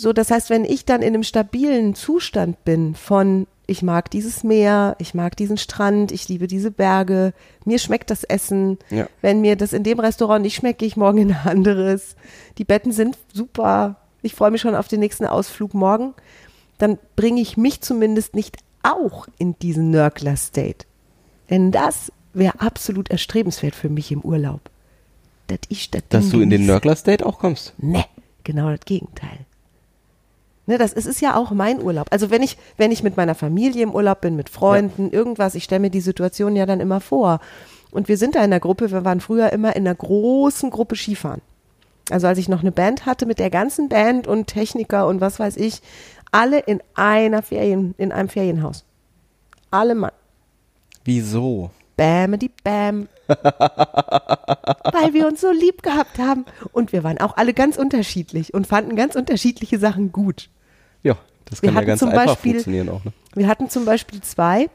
So, 0.00 0.14
das 0.14 0.30
heißt, 0.30 0.48
wenn 0.48 0.64
ich 0.64 0.86
dann 0.86 1.02
in 1.02 1.08
einem 1.08 1.22
stabilen 1.22 1.94
Zustand 1.94 2.64
bin 2.64 2.94
von, 2.94 3.46
ich 3.66 3.82
mag 3.82 4.10
dieses 4.10 4.42
Meer, 4.42 4.96
ich 4.98 5.12
mag 5.12 5.36
diesen 5.36 5.58
Strand, 5.58 6.10
ich 6.10 6.26
liebe 6.26 6.46
diese 6.46 6.70
Berge, 6.70 7.34
mir 7.66 7.78
schmeckt 7.78 8.08
das 8.08 8.24
Essen. 8.24 8.78
Ja. 8.88 9.08
Wenn 9.20 9.42
mir 9.42 9.56
das 9.56 9.74
in 9.74 9.82
dem 9.82 10.00
Restaurant 10.00 10.42
nicht 10.42 10.54
schmeckt, 10.54 10.78
gehe 10.78 10.88
ich 10.88 10.96
morgen 10.96 11.18
in 11.18 11.32
ein 11.32 11.46
anderes. 11.46 12.16
Die 12.56 12.64
Betten 12.64 12.92
sind 12.92 13.18
super. 13.34 13.96
Ich 14.22 14.34
freue 14.34 14.50
mich 14.50 14.62
schon 14.62 14.74
auf 14.74 14.88
den 14.88 15.00
nächsten 15.00 15.26
Ausflug 15.26 15.74
morgen. 15.74 16.14
Dann 16.78 16.96
bringe 17.14 17.42
ich 17.42 17.58
mich 17.58 17.82
zumindest 17.82 18.34
nicht 18.34 18.56
auch 18.82 19.28
in 19.36 19.58
diesen 19.58 19.90
Nörgler-State. 19.90 20.86
Denn 21.50 21.72
das 21.72 22.10
wäre 22.32 22.58
absolut 22.58 23.10
erstrebenswert 23.10 23.74
für 23.74 23.90
mich 23.90 24.10
im 24.12 24.22
Urlaub. 24.22 24.62
Dass 25.48 25.58
ich 25.68 25.90
das 25.90 26.04
Dass 26.08 26.30
du 26.30 26.36
in 26.36 26.48
den 26.48 26.62
genieße. 26.62 26.72
Nörgler 26.72 26.96
State 26.96 27.26
auch 27.26 27.38
kommst. 27.38 27.74
Ne, 27.76 28.06
genau 28.44 28.70
das 28.70 28.80
Gegenteil. 28.86 29.40
Ne, 30.66 30.78
das 30.78 30.92
ist, 30.92 31.06
ist 31.06 31.20
ja 31.20 31.36
auch 31.36 31.50
mein 31.50 31.82
Urlaub. 31.82 32.06
Also 32.10 32.30
wenn 32.30 32.42
ich, 32.42 32.56
wenn 32.76 32.92
ich 32.92 33.02
mit 33.02 33.16
meiner 33.16 33.34
Familie 33.34 33.82
im 33.82 33.94
Urlaub 33.94 34.20
bin, 34.20 34.36
mit 34.36 34.48
Freunden, 34.48 35.10
irgendwas, 35.10 35.54
ich 35.54 35.64
stelle 35.64 35.80
mir 35.80 35.90
die 35.90 36.00
Situation 36.00 36.54
ja 36.54 36.66
dann 36.66 36.80
immer 36.80 37.00
vor. 37.00 37.40
Und 37.90 38.08
wir 38.08 38.16
sind 38.16 38.34
da 38.34 38.44
in 38.44 38.50
der 38.50 38.60
Gruppe, 38.60 38.90
wir 38.90 39.04
waren 39.04 39.20
früher 39.20 39.52
immer 39.52 39.74
in 39.74 39.86
einer 39.86 39.96
großen 39.96 40.70
Gruppe 40.70 40.96
Skifahren. 40.96 41.40
Also 42.10 42.26
als 42.26 42.38
ich 42.38 42.48
noch 42.48 42.60
eine 42.60 42.72
Band 42.72 43.06
hatte 43.06 43.26
mit 43.26 43.38
der 43.38 43.50
ganzen 43.50 43.88
Band 43.88 44.26
und 44.26 44.46
Techniker 44.46 45.06
und 45.06 45.20
was 45.20 45.38
weiß 45.38 45.56
ich, 45.56 45.80
alle 46.32 46.60
in 46.60 46.80
einer 46.94 47.42
Ferien, 47.42 47.94
in 47.98 48.12
einem 48.12 48.28
Ferienhaus. 48.28 48.84
Alle 49.70 49.94
Mann. 49.94 50.12
Wieso? 51.04 51.70
Bämedi 51.96 52.50
Bäm. 52.62 53.08
Weil 54.92 55.14
wir 55.14 55.26
uns 55.26 55.40
so 55.40 55.50
lieb 55.50 55.82
gehabt 55.82 56.18
haben. 56.18 56.44
Und 56.72 56.92
wir 56.92 57.04
waren 57.04 57.18
auch 57.20 57.36
alle 57.36 57.54
ganz 57.54 57.76
unterschiedlich 57.76 58.54
und 58.54 58.66
fanden 58.66 58.96
ganz 58.96 59.14
unterschiedliche 59.16 59.78
Sachen 59.78 60.12
gut. 60.12 60.48
Ja, 61.02 61.16
das 61.46 61.62
Wir 61.62 61.68
kann 61.68 61.74
ja 61.74 61.78
hatten 61.80 61.86
ganz 61.88 62.00
zum 62.00 62.08
einfach 62.10 62.26
Beispiel- 62.26 62.52
funktionieren 62.52 62.88
auch. 62.88 63.04
Ne? 63.04 63.12
Wir 63.34 63.46
hatten 63.48 63.70
zum 63.70 63.84
Beispiel 63.84 64.20
zwei, 64.22 64.68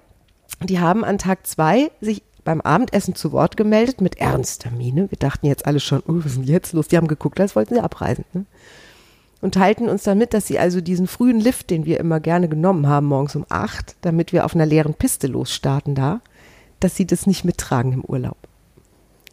die 0.64 0.80
haben 0.80 1.04
an 1.04 1.18
Tag 1.18 1.46
zwei 1.46 1.92
sich 2.02 2.24
beim 2.44 2.62
Abendessen 2.62 3.16
zu 3.16 3.32
Wort 3.32 3.58
gemeldet 3.58 4.02
mit 4.02 4.18
ernster 4.20 4.70
Miene. 4.72 5.10
Wir 5.12 5.18
dachten 5.18 5.48
jetzt 5.48 5.66
alle 5.66 5.80
schon, 5.80 6.02
oh, 6.08 6.14
was 6.20 6.28
ist 6.28 6.38
denn 6.38 6.44
jetzt 6.46 6.74
los? 6.74 6.88
Die 6.88 6.98
haben 6.98 7.08
geguckt, 7.08 7.40
als 7.40 7.56
wollten 7.56 7.74
sie 7.74 7.82
abreisen. 7.82 8.24
Ne? 8.34 8.46
Und 9.42 9.56
teilten 9.56 9.90
uns 9.90 10.04
dann 10.04 10.18
mit, 10.18 10.34
dass 10.34 10.48
sie 10.48 10.58
also 10.60 10.80
diesen 10.80 11.08
frühen 11.08 11.40
Lift, 11.40 11.70
den 11.70 11.86
wir 11.86 12.00
immer 12.00 12.20
gerne 12.20 12.48
genommen 12.48 12.88
haben, 12.88 13.08
morgens 13.08 13.36
um 13.36 13.46
acht, 13.50 13.96
damit 14.02 14.32
wir 14.32 14.46
auf 14.46 14.56
einer 14.56 14.66
leeren 14.66 14.94
Piste 14.94 15.28
losstarten 15.28 15.96
da, 15.96 16.22
dass 16.86 16.96
sie 16.96 17.08
das 17.08 17.26
nicht 17.26 17.44
mittragen 17.44 17.94
im 17.94 18.06
Urlaub. 18.06 18.38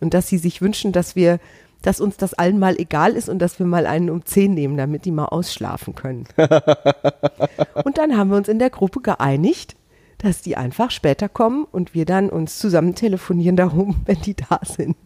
Und 0.00 0.14
dass 0.14 0.26
sie 0.26 0.38
sich 0.38 0.62
wünschen, 0.62 0.90
dass 0.90 1.16
wir, 1.16 1.38
dass 1.82 2.00
uns 2.00 2.16
das 2.16 2.32
allen 2.32 2.59
mal 2.59 2.78
egal 2.78 3.12
ist 3.12 3.28
und 3.28 3.40
dass 3.40 3.59
wir 3.59 3.66
mal 3.66 3.85
einen 3.85 4.09
um 4.09 4.25
zehn 4.25 4.54
nehmen, 4.54 4.78
damit 4.78 5.04
die 5.04 5.11
mal 5.11 5.26
ausschlafen 5.26 5.94
können. 5.94 6.25
Und 7.85 7.99
dann 7.99 8.16
haben 8.16 8.30
wir 8.30 8.38
uns 8.38 8.49
in 8.49 8.59
der 8.59 8.71
Gruppe 8.71 9.02
geeinigt, 9.02 9.76
dass 10.16 10.40
die 10.40 10.56
einfach 10.56 10.90
später 10.90 11.28
kommen 11.28 11.66
und 11.71 11.92
wir 11.92 12.06
dann 12.06 12.30
uns 12.30 12.59
zusammen 12.59 12.94
telefonieren 12.94 13.56
darum, 13.56 13.97
wenn 14.06 14.23
die 14.23 14.35
da 14.35 14.61
sind, 14.64 14.97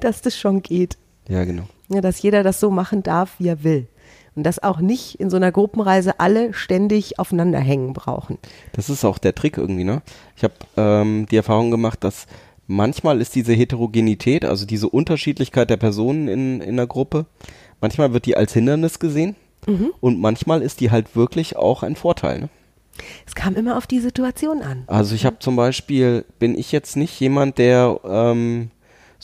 dass 0.00 0.22
das 0.22 0.38
schon 0.38 0.62
geht. 0.62 0.96
Ja, 1.28 1.44
genau. 1.44 1.64
Ja, 1.88 2.00
dass 2.00 2.22
jeder 2.22 2.42
das 2.42 2.58
so 2.58 2.70
machen 2.70 3.02
darf, 3.02 3.38
wie 3.38 3.48
er 3.48 3.62
will. 3.64 3.86
Und 4.36 4.44
dass 4.44 4.62
auch 4.62 4.80
nicht 4.80 5.18
in 5.18 5.30
so 5.30 5.36
einer 5.36 5.50
Gruppenreise 5.50 6.20
alle 6.20 6.52
ständig 6.52 7.18
aufeinander 7.18 7.58
hängen 7.58 7.94
brauchen. 7.94 8.38
Das 8.72 8.90
ist 8.90 9.04
auch 9.04 9.18
der 9.18 9.34
Trick 9.34 9.56
irgendwie, 9.56 9.84
ne? 9.84 10.02
Ich 10.36 10.44
habe 10.44 10.54
ähm, 10.76 11.26
die 11.30 11.36
Erfahrung 11.36 11.70
gemacht, 11.70 12.04
dass 12.04 12.26
manchmal 12.66 13.20
ist 13.20 13.34
diese 13.34 13.54
Heterogenität, 13.54 14.44
also 14.44 14.66
diese 14.66 14.88
Unterschiedlichkeit 14.88 15.70
der 15.70 15.78
Personen 15.78 16.28
in, 16.28 16.60
in 16.60 16.76
der 16.76 16.86
Gruppe, 16.86 17.26
manchmal 17.80 18.12
wird 18.12 18.26
die 18.26 18.36
als 18.36 18.52
Hindernis 18.52 18.98
gesehen 18.98 19.36
und 20.00 20.20
manchmal 20.20 20.62
ist 20.62 20.80
die 20.80 20.90
halt 20.90 21.16
wirklich 21.16 21.56
auch 21.56 21.82
ein 21.82 21.96
Vorteil. 21.96 22.40
Ne? 22.40 22.48
Es 23.26 23.34
kam 23.34 23.56
immer 23.56 23.76
auf 23.76 23.86
die 23.86 24.00
Situation 24.00 24.62
an. 24.62 24.84
Also 24.86 25.14
ich 25.14 25.26
habe 25.26 25.38
zum 25.40 25.56
Beispiel, 25.56 26.24
bin 26.38 26.56
ich 26.56 26.72
jetzt 26.72 26.96
nicht 26.96 27.18
jemand, 27.20 27.58
der 27.58 28.00
ähm, 28.04 28.70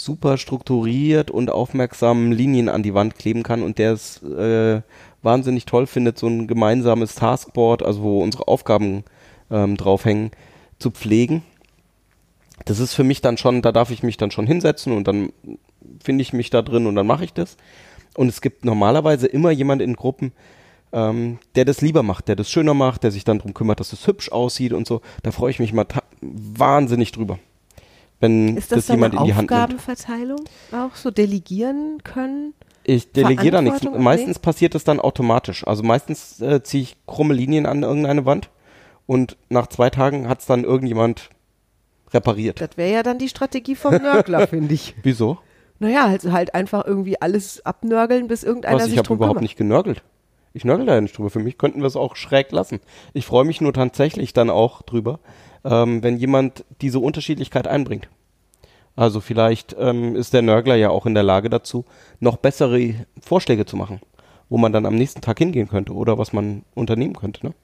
super 0.04 0.38
strukturiert 0.38 1.30
und 1.30 1.50
aufmerksam 1.50 2.32
Linien 2.32 2.68
an 2.68 2.82
die 2.82 2.94
Wand 2.94 3.16
kleben 3.16 3.42
kann 3.42 3.62
und 3.62 3.78
der 3.78 3.92
es 3.92 4.22
äh, 4.22 4.82
wahnsinnig 5.22 5.66
toll 5.66 5.86
findet, 5.86 6.18
so 6.18 6.26
ein 6.26 6.46
gemeinsames 6.46 7.14
Taskboard, 7.14 7.82
also 7.82 8.02
wo 8.02 8.22
unsere 8.22 8.48
Aufgaben 8.48 9.04
ähm, 9.50 9.76
draufhängen, 9.76 10.30
zu 10.78 10.90
pflegen. 10.90 11.42
Das 12.64 12.78
ist 12.78 12.94
für 12.94 13.04
mich 13.04 13.20
dann 13.20 13.38
schon, 13.38 13.62
da 13.62 13.72
darf 13.72 13.90
ich 13.90 14.02
mich 14.02 14.16
dann 14.16 14.30
schon 14.30 14.46
hinsetzen 14.46 14.92
und 14.92 15.08
dann 15.08 15.32
finde 16.02 16.22
ich 16.22 16.32
mich 16.32 16.50
da 16.50 16.62
drin 16.62 16.86
und 16.86 16.94
dann 16.94 17.06
mache 17.06 17.24
ich 17.24 17.32
das. 17.32 17.56
Und 18.16 18.28
es 18.28 18.40
gibt 18.40 18.64
normalerweise 18.64 19.26
immer 19.26 19.50
jemand 19.50 19.82
in 19.82 19.94
Gruppen, 19.94 20.32
ähm, 20.92 21.38
der 21.54 21.64
das 21.64 21.80
lieber 21.80 22.02
macht, 22.02 22.28
der 22.28 22.36
das 22.36 22.50
schöner 22.50 22.74
macht, 22.74 23.04
der 23.04 23.10
sich 23.10 23.24
dann 23.24 23.38
darum 23.38 23.54
kümmert, 23.54 23.80
dass 23.80 23.92
es 23.92 24.06
hübsch 24.06 24.30
aussieht 24.30 24.72
und 24.72 24.86
so. 24.86 25.00
Da 25.22 25.30
freue 25.30 25.50
ich 25.50 25.58
mich 25.58 25.72
mal 25.72 25.86
wahnsinnig 26.20 27.12
drüber. 27.12 27.38
Wenn 28.22 28.56
Ist 28.56 28.70
das, 28.70 28.86
das 28.86 28.94
jemand 28.94 29.14
eine 29.14 29.22
in 29.22 29.26
die 29.26 29.34
Hand 29.34 29.50
nimmt. 29.50 29.60
Aufgabenverteilung? 29.60 30.44
Auch 30.70 30.94
so 30.94 31.10
delegieren 31.10 31.98
können? 32.04 32.54
Ich 32.84 33.10
delegiere 33.10 33.50
da 33.50 33.62
nichts. 33.62 33.84
Meistens 33.98 34.38
passiert 34.38 34.76
es 34.76 34.84
dann 34.84 35.00
automatisch. 35.00 35.66
Also 35.66 35.82
meistens 35.82 36.40
äh, 36.40 36.62
ziehe 36.62 36.84
ich 36.84 36.96
krumme 37.06 37.34
Linien 37.34 37.66
an 37.66 37.82
irgendeine 37.82 38.24
Wand 38.24 38.48
und 39.06 39.36
nach 39.48 39.66
zwei 39.66 39.90
Tagen 39.90 40.28
hat 40.28 40.38
es 40.38 40.46
dann 40.46 40.62
irgendjemand 40.62 41.30
repariert. 42.12 42.60
Das 42.60 42.76
wäre 42.76 42.92
ja 42.92 43.02
dann 43.02 43.18
die 43.18 43.28
Strategie 43.28 43.74
vom 43.74 43.96
Nörgler, 43.96 44.46
finde 44.46 44.72
ich. 44.72 44.94
Wieso? 45.02 45.38
Naja, 45.80 46.08
halt, 46.08 46.22
halt 46.30 46.54
einfach 46.54 46.86
irgendwie 46.86 47.20
alles 47.20 47.66
abnörgeln, 47.66 48.28
bis 48.28 48.44
irgendeiner 48.44 48.76
Was, 48.76 48.84
sich 48.84 48.92
ich 48.92 48.98
habe 49.00 49.14
überhaupt 49.14 49.32
kümmert. 49.34 49.42
nicht 49.42 49.56
genörgelt. 49.56 50.04
Ich 50.54 50.64
nörgel 50.64 50.86
da 50.86 50.94
ja 50.94 51.00
nicht 51.00 51.18
drüber. 51.18 51.30
Für 51.30 51.40
mich 51.40 51.58
könnten 51.58 51.80
wir 51.80 51.86
es 51.86 51.96
auch 51.96 52.14
schräg 52.14 52.52
lassen. 52.52 52.78
Ich 53.14 53.26
freue 53.26 53.44
mich 53.44 53.60
nur 53.60 53.72
tatsächlich 53.72 54.32
dann 54.32 54.48
auch 54.48 54.82
drüber, 54.82 55.18
ähm, 55.64 56.02
wenn 56.02 56.16
jemand 56.16 56.64
diese 56.80 56.98
Unterschiedlichkeit 56.98 57.66
einbringt. 57.66 58.08
Also 58.94 59.20
vielleicht 59.20 59.74
ähm, 59.78 60.16
ist 60.16 60.34
der 60.34 60.42
Nörgler 60.42 60.74
ja 60.74 60.90
auch 60.90 61.06
in 61.06 61.14
der 61.14 61.22
Lage 61.22 61.48
dazu, 61.48 61.84
noch 62.20 62.36
bessere 62.36 62.94
Vorschläge 63.20 63.64
zu 63.64 63.76
machen, 63.76 64.00
wo 64.48 64.58
man 64.58 64.72
dann 64.72 64.86
am 64.86 64.96
nächsten 64.96 65.22
Tag 65.22 65.38
hingehen 65.38 65.68
könnte 65.68 65.94
oder 65.94 66.18
was 66.18 66.32
man 66.32 66.64
unternehmen 66.74 67.14
könnte. 67.14 67.46
Ne? 67.46 67.54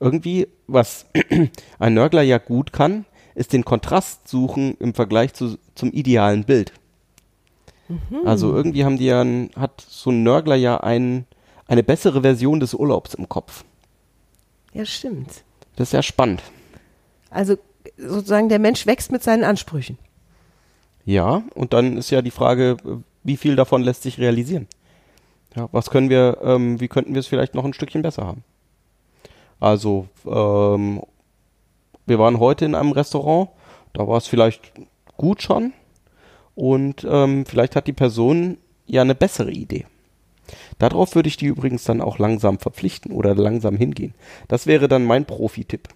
Irgendwie, 0.00 0.48
was 0.66 1.06
ein 1.78 1.94
Nörgler 1.94 2.22
ja 2.22 2.38
gut 2.38 2.72
kann, 2.72 3.04
ist 3.34 3.52
den 3.52 3.64
Kontrast 3.64 4.26
suchen 4.28 4.76
im 4.78 4.94
Vergleich 4.94 5.32
zu, 5.32 5.58
zum 5.74 5.92
idealen 5.92 6.44
Bild. 6.44 6.72
Also 8.24 8.54
irgendwie 8.54 8.84
haben 8.84 8.96
die 8.96 9.06
ja 9.06 9.22
ein, 9.22 9.50
hat 9.56 9.84
so 9.86 10.10
ein 10.10 10.22
Nörgler 10.22 10.54
ja 10.54 10.78
ein, 10.78 11.26
eine 11.66 11.82
bessere 11.82 12.22
Version 12.22 12.60
des 12.60 12.74
Urlaubs 12.74 13.14
im 13.14 13.28
Kopf. 13.28 13.64
Ja, 14.72 14.84
stimmt. 14.84 15.44
Das 15.76 15.88
ist 15.88 15.92
ja 15.92 16.02
spannend. 16.02 16.42
Also 17.30 17.56
sozusagen 17.96 18.48
der 18.48 18.58
Mensch 18.58 18.86
wächst 18.86 19.12
mit 19.12 19.22
seinen 19.22 19.44
Ansprüchen. 19.44 19.98
Ja, 21.04 21.42
und 21.54 21.72
dann 21.72 21.96
ist 21.96 22.10
ja 22.10 22.22
die 22.22 22.30
Frage, 22.30 22.76
wie 23.24 23.36
viel 23.36 23.56
davon 23.56 23.82
lässt 23.82 24.02
sich 24.02 24.18
realisieren? 24.18 24.68
Ja, 25.56 25.68
was 25.72 25.90
können 25.90 26.10
wir, 26.10 26.38
ähm, 26.42 26.80
wie 26.80 26.88
könnten 26.88 27.14
wir 27.14 27.20
es 27.20 27.26
vielleicht 27.26 27.54
noch 27.54 27.64
ein 27.64 27.74
Stückchen 27.74 28.02
besser 28.02 28.26
haben? 28.26 28.44
Also, 29.60 30.08
ähm, 30.26 31.02
wir 32.06 32.18
waren 32.18 32.38
heute 32.38 32.64
in 32.64 32.74
einem 32.74 32.92
Restaurant, 32.92 33.50
da 33.92 34.06
war 34.08 34.16
es 34.16 34.26
vielleicht 34.26 34.72
gut 35.16 35.42
schon 35.42 35.72
und 36.54 37.06
ähm, 37.08 37.46
vielleicht 37.46 37.76
hat 37.76 37.86
die 37.86 37.92
Person 37.92 38.58
ja 38.86 39.02
eine 39.02 39.14
bessere 39.14 39.50
Idee. 39.50 39.86
Darauf 40.82 41.14
würde 41.14 41.28
ich 41.28 41.36
die 41.36 41.46
übrigens 41.46 41.84
dann 41.84 42.00
auch 42.00 42.18
langsam 42.18 42.58
verpflichten 42.58 43.12
oder 43.12 43.36
langsam 43.36 43.76
hingehen. 43.76 44.14
Das 44.48 44.66
wäre 44.66 44.88
dann 44.88 45.04
mein 45.04 45.24
Profi-Tipp. 45.24 45.88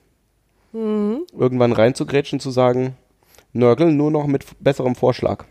Irgendwann 0.72 1.72
reinzugrätschen, 1.72 2.38
zu 2.38 2.52
sagen, 2.52 2.96
Nörgel 3.52 3.90
nur 3.90 4.12
noch 4.12 4.28
mit 4.28 4.46
besserem 4.60 4.94
Vorschlag. 4.94 5.44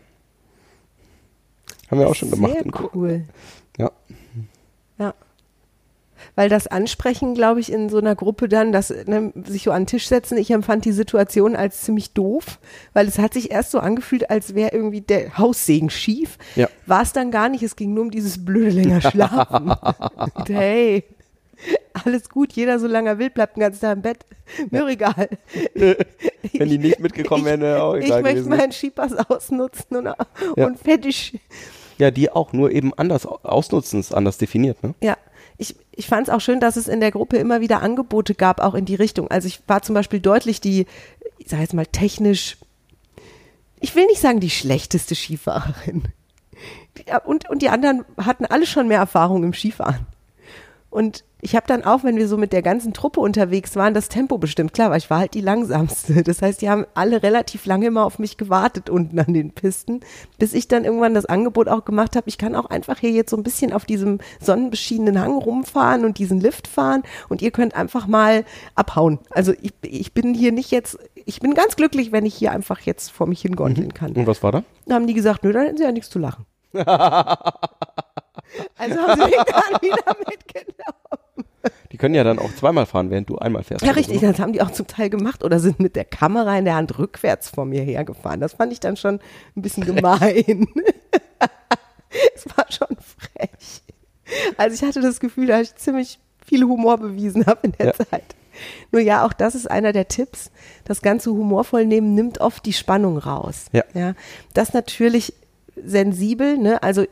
Haben 1.90 2.00
wir 2.00 2.08
auch 2.08 2.14
schon 2.14 2.30
gemacht. 2.30 2.54
Sehr 2.54 2.90
cool. 2.94 3.24
Ja. 3.76 3.90
Ja. 4.96 5.12
Weil 6.34 6.48
das 6.48 6.66
Ansprechen, 6.66 7.34
glaube 7.34 7.60
ich, 7.60 7.72
in 7.72 7.88
so 7.88 7.98
einer 7.98 8.14
Gruppe 8.14 8.48
dann, 8.48 8.72
das 8.72 8.90
ne, 9.06 9.32
sich 9.46 9.62
so 9.64 9.70
an 9.70 9.82
den 9.82 9.86
Tisch 9.86 10.08
setzen, 10.08 10.36
ich 10.36 10.50
empfand 10.50 10.84
die 10.84 10.92
Situation 10.92 11.56
als 11.56 11.82
ziemlich 11.82 12.12
doof, 12.12 12.58
weil 12.92 13.06
es 13.08 13.18
hat 13.18 13.32
sich 13.34 13.50
erst 13.50 13.70
so 13.70 13.78
angefühlt, 13.78 14.28
als 14.28 14.54
wäre 14.54 14.72
irgendwie 14.72 15.00
der 15.00 15.38
Haussegen 15.38 15.88
schief. 15.90 16.36
Ja. 16.56 16.68
War 16.86 17.02
es 17.02 17.12
dann 17.12 17.30
gar 17.30 17.48
nicht, 17.48 17.62
es 17.62 17.76
ging 17.76 17.94
nur 17.94 18.04
um 18.04 18.10
dieses 18.10 18.44
blöde 18.44 18.70
länger 18.70 19.00
Schlafen. 19.00 19.72
Hey, 20.48 21.04
alles 22.04 22.28
gut, 22.28 22.52
jeder 22.52 22.78
so 22.78 22.86
lange 22.86 23.08
er 23.10 23.18
will, 23.18 23.30
bleibt 23.30 23.56
den 23.56 23.60
ganzen 23.62 23.80
Tag 23.80 23.96
im 23.96 24.02
Bett. 24.02 24.18
Mir 24.70 24.80
doch 24.80 24.88
egal. 24.88 25.28
Wenn 25.74 26.68
die 26.68 26.78
nicht 26.78 27.00
mitgekommen 27.00 27.44
wären, 27.46 27.60
wäre 27.60 27.82
auch 27.82 27.94
Ich 27.94 28.04
egal 28.06 28.22
möchte 28.22 28.42
gewesen. 28.42 28.56
meinen 28.56 28.72
Skipass 28.72 29.12
ausnutzen 29.14 29.96
und, 29.96 30.04
Ja. 30.04 30.66
und 30.66 30.78
fertig. 30.78 31.40
Ja, 31.98 32.10
die 32.10 32.30
auch, 32.30 32.52
nur 32.52 32.70
eben 32.72 32.92
anders 32.94 33.24
au- 33.26 33.38
ausnutzen, 33.42 34.00
ist 34.00 34.14
anders 34.14 34.36
definiert, 34.36 34.82
ne? 34.82 34.94
Ja, 35.00 35.16
ich, 35.58 35.76
ich 35.92 36.06
fand 36.06 36.28
es 36.28 36.34
auch 36.34 36.40
schön, 36.40 36.60
dass 36.60 36.76
es 36.76 36.88
in 36.88 37.00
der 37.00 37.10
Gruppe 37.10 37.36
immer 37.38 37.60
wieder 37.60 37.82
Angebote 37.82 38.34
gab, 38.34 38.60
auch 38.60 38.74
in 38.74 38.84
die 38.84 38.94
Richtung. 38.94 39.28
Also 39.30 39.48
ich 39.48 39.60
war 39.66 39.82
zum 39.82 39.94
Beispiel 39.94 40.20
deutlich 40.20 40.60
die, 40.60 40.86
ich 41.38 41.48
sage 41.48 41.62
jetzt 41.62 41.74
mal 41.74 41.86
technisch, 41.86 42.58
ich 43.80 43.94
will 43.94 44.06
nicht 44.06 44.20
sagen 44.20 44.40
die 44.40 44.50
schlechteste 44.50 45.14
Skifahrerin. 45.14 46.04
Und, 47.24 47.48
und 47.50 47.60
die 47.60 47.68
anderen 47.68 48.04
hatten 48.16 48.46
alle 48.46 48.66
schon 48.66 48.88
mehr 48.88 48.98
Erfahrung 48.98 49.44
im 49.44 49.52
Skifahren. 49.52 50.06
Und 50.90 51.24
ich 51.42 51.54
habe 51.54 51.66
dann 51.66 51.84
auch, 51.84 52.02
wenn 52.02 52.16
wir 52.16 52.28
so 52.28 52.38
mit 52.38 52.52
der 52.52 52.62
ganzen 52.62 52.94
Truppe 52.94 53.20
unterwegs 53.20 53.76
waren, 53.76 53.92
das 53.92 54.08
Tempo 54.08 54.38
bestimmt. 54.38 54.72
Klar, 54.72 54.90
weil 54.90 54.98
ich 54.98 55.10
war 55.10 55.18
halt 55.18 55.34
die 55.34 55.40
langsamste. 55.40 56.22
Das 56.26 56.42
heißt, 56.42 56.60
die 56.60 56.68
haben 56.68 56.86
alle 56.94 57.22
relativ 57.22 57.66
lange 57.66 57.86
immer 57.86 58.04
auf 58.04 58.18
mich 58.18 58.36
gewartet 58.36 58.90
unten 58.90 59.18
an 59.18 59.32
den 59.32 59.52
Pisten, 59.52 60.00
bis 60.38 60.54
ich 60.54 60.66
dann 60.66 60.84
irgendwann 60.84 61.14
das 61.14 61.26
Angebot 61.26 61.68
auch 61.68 61.84
gemacht 61.84 62.16
habe, 62.16 62.28
ich 62.28 62.36
kann 62.36 62.56
auch 62.56 62.66
einfach 62.66 62.98
hier 62.98 63.10
jetzt 63.10 63.30
so 63.30 63.36
ein 63.36 63.42
bisschen 63.42 63.72
auf 63.72 63.84
diesem 63.84 64.18
sonnenbeschienenen 64.40 65.20
Hang 65.20 65.38
rumfahren 65.38 66.04
und 66.04 66.18
diesen 66.18 66.40
Lift 66.40 66.66
fahren 66.66 67.02
und 67.28 67.42
ihr 67.42 67.50
könnt 67.50 67.76
einfach 67.76 68.06
mal 68.06 68.44
abhauen. 68.74 69.18
Also 69.30 69.52
ich, 69.60 69.72
ich 69.82 70.12
bin 70.14 70.34
hier 70.34 70.52
nicht 70.52 70.70
jetzt, 70.70 70.98
ich 71.14 71.40
bin 71.40 71.54
ganz 71.54 71.76
glücklich, 71.76 72.12
wenn 72.12 72.26
ich 72.26 72.34
hier 72.34 72.50
einfach 72.50 72.80
jetzt 72.80 73.10
vor 73.12 73.26
mich 73.26 73.42
hingondeln 73.42 73.94
kann. 73.94 74.12
Und 74.12 74.26
was 74.26 74.42
war 74.42 74.52
da? 74.52 74.64
Dann 74.86 74.96
haben 74.96 75.06
die 75.06 75.14
gesagt, 75.14 75.44
nö, 75.44 75.52
dann 75.52 75.66
hätten 75.66 75.78
sie 75.78 75.84
ja 75.84 75.92
nichts 75.92 76.10
zu 76.10 76.18
lachen. 76.18 76.44
also 78.76 78.96
haben 78.96 79.20
sie 79.20 79.26
mich 79.26 79.36
dann 79.36 79.82
wieder 79.82 80.16
mitgenommen. 80.18 81.50
Die 81.92 81.96
können 81.96 82.14
ja 82.14 82.24
dann 82.24 82.38
auch 82.38 82.52
zweimal 82.54 82.86
fahren, 82.86 83.10
während 83.10 83.28
du 83.28 83.38
einmal 83.38 83.62
fährst. 83.62 83.84
Ja, 83.84 83.92
richtig, 83.92 84.20
so. 84.20 84.26
das 84.26 84.38
haben 84.38 84.52
die 84.52 84.62
auch 84.62 84.70
zum 84.70 84.86
Teil 84.86 85.10
gemacht 85.10 85.42
oder 85.42 85.58
sind 85.58 85.80
mit 85.80 85.96
der 85.96 86.04
Kamera 86.04 86.56
in 86.58 86.64
der 86.64 86.74
Hand 86.74 86.98
rückwärts 86.98 87.48
vor 87.48 87.64
mir 87.64 87.82
hergefahren. 87.82 88.40
Das 88.40 88.54
fand 88.54 88.72
ich 88.72 88.80
dann 88.80 88.96
schon 88.96 89.20
ein 89.56 89.62
bisschen 89.62 89.84
gemein. 89.84 90.68
es 92.34 92.46
war 92.56 92.66
schon 92.70 92.96
frech. 92.96 93.82
Also 94.56 94.74
ich 94.74 94.82
hatte 94.88 95.00
das 95.00 95.20
Gefühl, 95.20 95.46
dass 95.46 95.62
ich 95.62 95.76
ziemlich 95.76 96.18
viel 96.44 96.64
Humor 96.64 96.98
bewiesen 96.98 97.46
habe 97.46 97.60
in 97.62 97.72
der 97.72 97.86
Ja. 97.86 97.92
Zeit. 97.94 98.36
Nur 98.90 99.02
ja, 99.02 99.24
auch 99.24 99.32
das 99.32 99.54
ist 99.54 99.70
einer 99.70 99.92
der 99.92 100.08
Tipps. 100.08 100.50
Das 100.84 101.02
ganze 101.02 101.30
humorvoll 101.30 101.84
nehmen 101.84 102.14
nimmt 102.14 102.40
oft 102.40 102.64
die 102.64 102.72
Spannung 102.72 103.18
raus. 103.18 103.66
Ja. 103.72 103.84
ja. 103.94 104.14
Das 104.54 104.72
natürlich 104.72 105.34
sensibel, 105.76 106.56
ne? 106.56 106.82
Also 106.82 107.04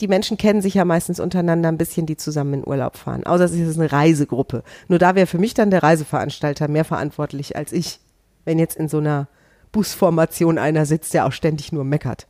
die 0.00 0.08
Menschen 0.08 0.36
kennen 0.36 0.62
sich 0.62 0.74
ja 0.74 0.84
meistens 0.84 1.20
untereinander 1.20 1.68
ein 1.68 1.78
bisschen, 1.78 2.06
die 2.06 2.16
zusammen 2.16 2.54
in 2.54 2.66
Urlaub 2.66 2.96
fahren. 2.96 3.24
Außer 3.24 3.44
es 3.44 3.52
ist 3.52 3.78
eine 3.78 3.92
Reisegruppe. 3.92 4.62
Nur 4.88 4.98
da 4.98 5.14
wäre 5.14 5.26
für 5.26 5.38
mich 5.38 5.54
dann 5.54 5.70
der 5.70 5.82
Reiseveranstalter 5.82 6.68
mehr 6.68 6.84
verantwortlich 6.84 7.56
als 7.56 7.72
ich. 7.72 8.00
Wenn 8.44 8.58
jetzt 8.58 8.76
in 8.76 8.88
so 8.88 8.98
einer 8.98 9.28
Busformation 9.72 10.58
einer 10.58 10.86
sitzt, 10.86 11.14
der 11.14 11.26
auch 11.26 11.32
ständig 11.32 11.72
nur 11.72 11.84
meckert. 11.84 12.26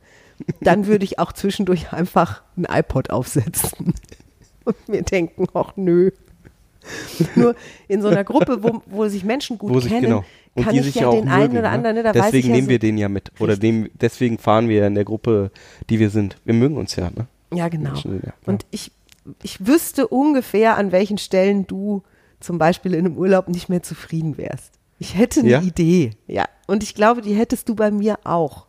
Dann 0.61 0.87
würde 0.87 1.05
ich 1.05 1.19
auch 1.19 1.31
zwischendurch 1.31 1.93
einfach 1.93 2.43
ein 2.57 2.65
iPod 2.65 3.09
aufsetzen 3.09 3.93
und 4.65 4.89
mir 4.89 5.03
denken, 5.03 5.47
ach 5.53 5.73
nö. 5.75 6.11
Nur 7.35 7.55
in 7.87 8.01
so 8.01 8.09
einer 8.09 8.23
Gruppe, 8.23 8.61
wo, 8.61 8.81
wo 8.85 9.07
sich 9.07 9.23
Menschen 9.23 9.57
gut 9.57 9.73
Wo 9.73 9.79
kennen, 9.79 10.01
genau. 10.01 10.25
Und 10.53 10.63
kann 10.63 10.73
die 10.73 10.79
ich 10.79 10.85
sich 10.85 10.95
ja, 10.95 11.03
ja 11.03 11.11
den 11.11 11.27
einen 11.27 11.41
mögen, 11.41 11.57
oder 11.57 11.69
ne? 11.69 11.69
anderen, 11.69 11.95
ne, 11.95 12.03
da 12.03 12.09
weiß 12.09 12.15
ich 12.15 12.23
Deswegen 12.25 12.47
ja 12.47 12.55
nehmen 12.55 12.65
so, 12.65 12.69
wir 12.71 12.79
den 12.79 12.97
ja 12.97 13.09
mit. 13.09 13.31
Oder 13.39 13.57
dem, 13.57 13.89
deswegen 13.99 14.37
fahren 14.37 14.69
wir 14.69 14.85
in 14.85 14.95
der 14.95 15.03
Gruppe, 15.03 15.51
die 15.89 15.99
wir 15.99 16.09
sind. 16.09 16.37
Wir 16.45 16.53
mögen 16.53 16.77
uns 16.77 16.95
ja, 16.95 17.09
ne? 17.09 17.27
Ja, 17.55 17.69
genau. 17.69 17.93
Und 18.45 18.65
ich, 18.71 18.91
ich 19.43 19.65
wüsste 19.65 20.07
ungefähr, 20.07 20.77
an 20.77 20.91
welchen 20.91 21.17
Stellen 21.17 21.65
du 21.67 22.03
zum 22.39 22.57
Beispiel 22.57 22.93
in 22.93 23.05
einem 23.05 23.17
Urlaub 23.17 23.47
nicht 23.47 23.69
mehr 23.69 23.81
zufrieden 23.81 24.37
wärst. 24.37 24.73
Ich 24.99 25.17
hätte 25.17 25.41
eine 25.41 25.49
Ja? 25.49 25.61
Idee. 25.61 26.11
Ja. 26.27 26.45
Und 26.67 26.83
ich 26.83 26.95
glaube, 26.95 27.21
die 27.21 27.33
hättest 27.33 27.69
du 27.69 27.75
bei 27.75 27.91
mir 27.91 28.19
auch, 28.23 28.67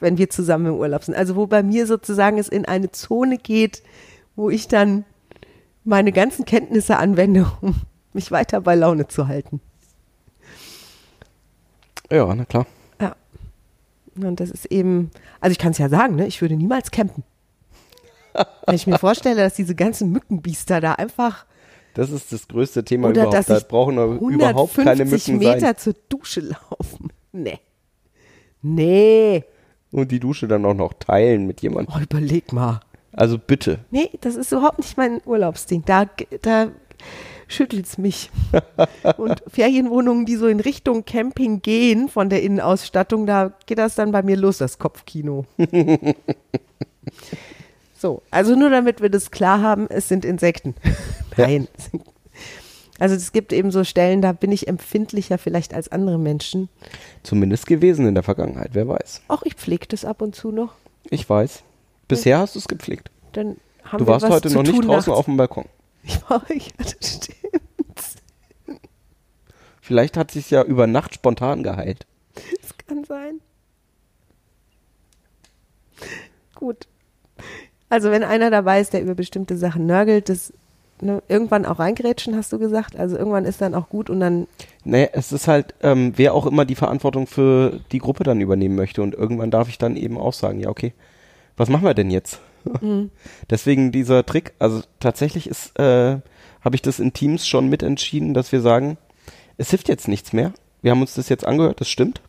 wenn 0.00 0.18
wir 0.18 0.30
zusammen 0.30 0.66
im 0.66 0.74
Urlaub 0.74 1.04
sind. 1.04 1.14
Also 1.14 1.36
wo 1.36 1.46
bei 1.46 1.62
mir 1.62 1.86
sozusagen 1.86 2.38
es 2.38 2.48
in 2.48 2.64
eine 2.64 2.90
Zone 2.92 3.38
geht, 3.38 3.82
wo 4.36 4.50
ich 4.50 4.68
dann 4.68 5.04
meine 5.84 6.12
ganzen 6.12 6.44
Kenntnisse 6.44 6.96
anwende, 6.98 7.50
um 7.60 7.74
mich 8.12 8.30
weiter 8.30 8.60
bei 8.60 8.74
Laune 8.74 9.08
zu 9.08 9.26
halten. 9.26 9.60
Ja, 12.10 12.32
na 12.34 12.44
klar. 12.44 12.66
Ja. 13.00 13.16
Und 14.16 14.40
das 14.40 14.50
ist 14.50 14.66
eben, 14.66 15.10
also 15.40 15.52
ich 15.52 15.58
kann 15.58 15.72
es 15.72 15.78
ja 15.78 15.88
sagen, 15.88 16.16
ne, 16.16 16.26
ich 16.26 16.40
würde 16.40 16.56
niemals 16.56 16.90
campen. 16.90 17.22
Wenn 18.66 18.74
ich 18.74 18.86
mir 18.86 18.98
vorstelle, 18.98 19.42
dass 19.42 19.54
diese 19.54 19.74
ganzen 19.74 20.10
Mückenbiester 20.12 20.80
da 20.80 20.92
einfach 20.94 21.46
Das 21.94 22.10
ist 22.10 22.32
das 22.32 22.48
größte 22.48 22.84
Thema 22.84 23.08
oder 23.08 23.24
überhaupt. 23.24 23.50
Da 23.50 23.60
brauchen 23.60 23.96
doch 23.96 24.14
überhaupt 24.20 24.74
keine 24.74 24.90
150 24.90 25.34
Mücken 25.34 25.38
Meter 25.38 25.60
sein. 25.60 25.76
zur 25.76 25.94
Dusche 26.08 26.40
laufen. 26.40 27.12
Nee. 27.32 27.58
Nee. 28.62 29.44
Und 29.90 30.10
die 30.10 30.20
Dusche 30.20 30.48
dann 30.48 30.64
auch 30.64 30.74
noch 30.74 30.92
teilen 30.94 31.46
mit 31.46 31.62
jemandem. 31.62 31.94
Oh, 31.96 32.00
überleg 32.02 32.52
mal. 32.52 32.80
Also 33.12 33.38
bitte. 33.38 33.78
Nee, 33.90 34.10
das 34.20 34.36
ist 34.36 34.52
überhaupt 34.52 34.78
nicht 34.78 34.96
mein 34.96 35.20
Urlaubsding. 35.24 35.82
Da, 35.84 36.06
da 36.42 36.68
schüttelt's 37.48 37.98
mich. 37.98 38.30
Und 39.16 39.42
Ferienwohnungen, 39.48 40.26
die 40.26 40.36
so 40.36 40.46
in 40.46 40.60
Richtung 40.60 41.04
Camping 41.04 41.62
gehen 41.62 42.08
von 42.08 42.28
der 42.28 42.42
Innenausstattung, 42.42 43.26
da 43.26 43.52
geht 43.66 43.78
das 43.78 43.94
dann 43.94 44.12
bei 44.12 44.22
mir 44.22 44.36
los, 44.36 44.58
das 44.58 44.78
Kopfkino. 44.78 45.46
so, 47.98 48.22
also 48.30 48.54
nur 48.54 48.70
damit 48.70 49.00
wir 49.02 49.08
das 49.10 49.30
klar 49.30 49.60
haben, 49.60 49.86
es 49.90 50.08
sind 50.08 50.24
Insekten. 50.24 50.74
Nein. 51.36 51.68
sind- 51.76 52.04
Also 53.00 53.14
es 53.14 53.32
gibt 53.32 53.52
eben 53.52 53.70
so 53.70 53.84
Stellen, 53.84 54.22
da 54.22 54.32
bin 54.32 54.50
ich 54.52 54.66
empfindlicher 54.68 55.38
vielleicht 55.38 55.72
als 55.74 55.88
andere 55.90 56.18
Menschen. 56.18 56.68
Zumindest 57.22 57.66
gewesen 57.66 58.06
in 58.08 58.14
der 58.14 58.22
Vergangenheit, 58.24 58.70
wer 58.72 58.88
weiß. 58.88 59.22
Auch 59.28 59.42
ich 59.44 59.54
pflege 59.54 59.86
das 59.88 60.04
ab 60.04 60.20
und 60.22 60.34
zu 60.34 60.50
noch. 60.50 60.74
Ich 61.10 61.28
weiß. 61.28 61.62
Bisher 62.08 62.38
hast 62.38 62.54
du 62.54 62.58
es 62.58 62.68
gepflegt. 62.68 63.10
Dann 63.32 63.56
haben 63.84 63.98
Du 63.98 64.04
wir 64.06 64.12
warst 64.14 64.24
was 64.24 64.30
heute 64.30 64.48
zu 64.48 64.54
noch 64.56 64.62
nicht 64.64 64.74
draußen 64.78 64.92
nachts. 64.92 65.08
auf 65.08 65.24
dem 65.26 65.36
Balkon. 65.36 65.66
Ich 66.02 66.20
war, 66.28 66.42
ja, 66.52 66.60
das 66.78 66.90
stimmt. 67.00 67.34
Vielleicht 69.80 70.16
hat 70.16 70.30
sich 70.30 70.50
ja 70.50 70.62
über 70.62 70.86
Nacht 70.86 71.14
spontan 71.14 71.62
geheilt. 71.62 72.06
Das 72.62 72.76
kann 72.86 73.04
sein. 73.04 73.40
Gut. 76.54 76.86
Also 77.90 78.10
wenn 78.10 78.22
einer 78.22 78.50
dabei 78.50 78.80
ist, 78.80 78.92
der 78.92 79.02
über 79.02 79.14
bestimmte 79.14 79.56
Sachen 79.56 79.86
nörgelt, 79.86 80.28
das 80.28 80.52
ne, 81.00 81.22
irgendwann 81.28 81.64
auch 81.64 81.78
reingrätschen, 81.78 82.36
hast 82.36 82.52
du 82.52 82.58
gesagt. 82.58 82.96
Also 82.96 83.16
irgendwann 83.16 83.44
ist 83.44 83.60
dann 83.60 83.74
auch 83.74 83.88
gut 83.88 84.10
und 84.10 84.20
dann, 84.20 84.46
Nee, 84.84 85.08
es 85.12 85.32
ist 85.32 85.48
halt, 85.48 85.74
ähm, 85.82 86.12
wer 86.16 86.34
auch 86.34 86.46
immer 86.46 86.64
die 86.64 86.74
Verantwortung 86.74 87.26
für 87.26 87.80
die 87.92 87.98
Gruppe 87.98 88.24
dann 88.24 88.40
übernehmen 88.40 88.74
möchte. 88.74 89.02
Und 89.02 89.14
irgendwann 89.14 89.50
darf 89.50 89.68
ich 89.68 89.78
dann 89.78 89.96
eben 89.96 90.18
auch 90.18 90.32
sagen, 90.32 90.60
ja, 90.60 90.68
okay, 90.68 90.92
was 91.56 91.68
machen 91.68 91.84
wir 91.84 91.94
denn 91.94 92.10
jetzt? 92.10 92.40
Deswegen 93.50 93.92
dieser 93.92 94.24
Trick, 94.26 94.54
also 94.58 94.82
tatsächlich 95.00 95.48
ist, 95.48 95.78
äh, 95.78 96.18
habe 96.60 96.74
ich 96.74 96.82
das 96.82 97.00
in 97.00 97.12
Teams 97.12 97.46
schon 97.46 97.68
mitentschieden, 97.68 98.34
dass 98.34 98.52
wir 98.52 98.60
sagen, 98.60 98.98
es 99.56 99.70
hilft 99.70 99.88
jetzt 99.88 100.08
nichts 100.08 100.32
mehr. 100.32 100.52
Wir 100.82 100.90
haben 100.90 101.00
uns 101.00 101.14
das 101.14 101.28
jetzt 101.28 101.46
angehört, 101.46 101.80
das 101.80 101.88
stimmt. 101.88 102.20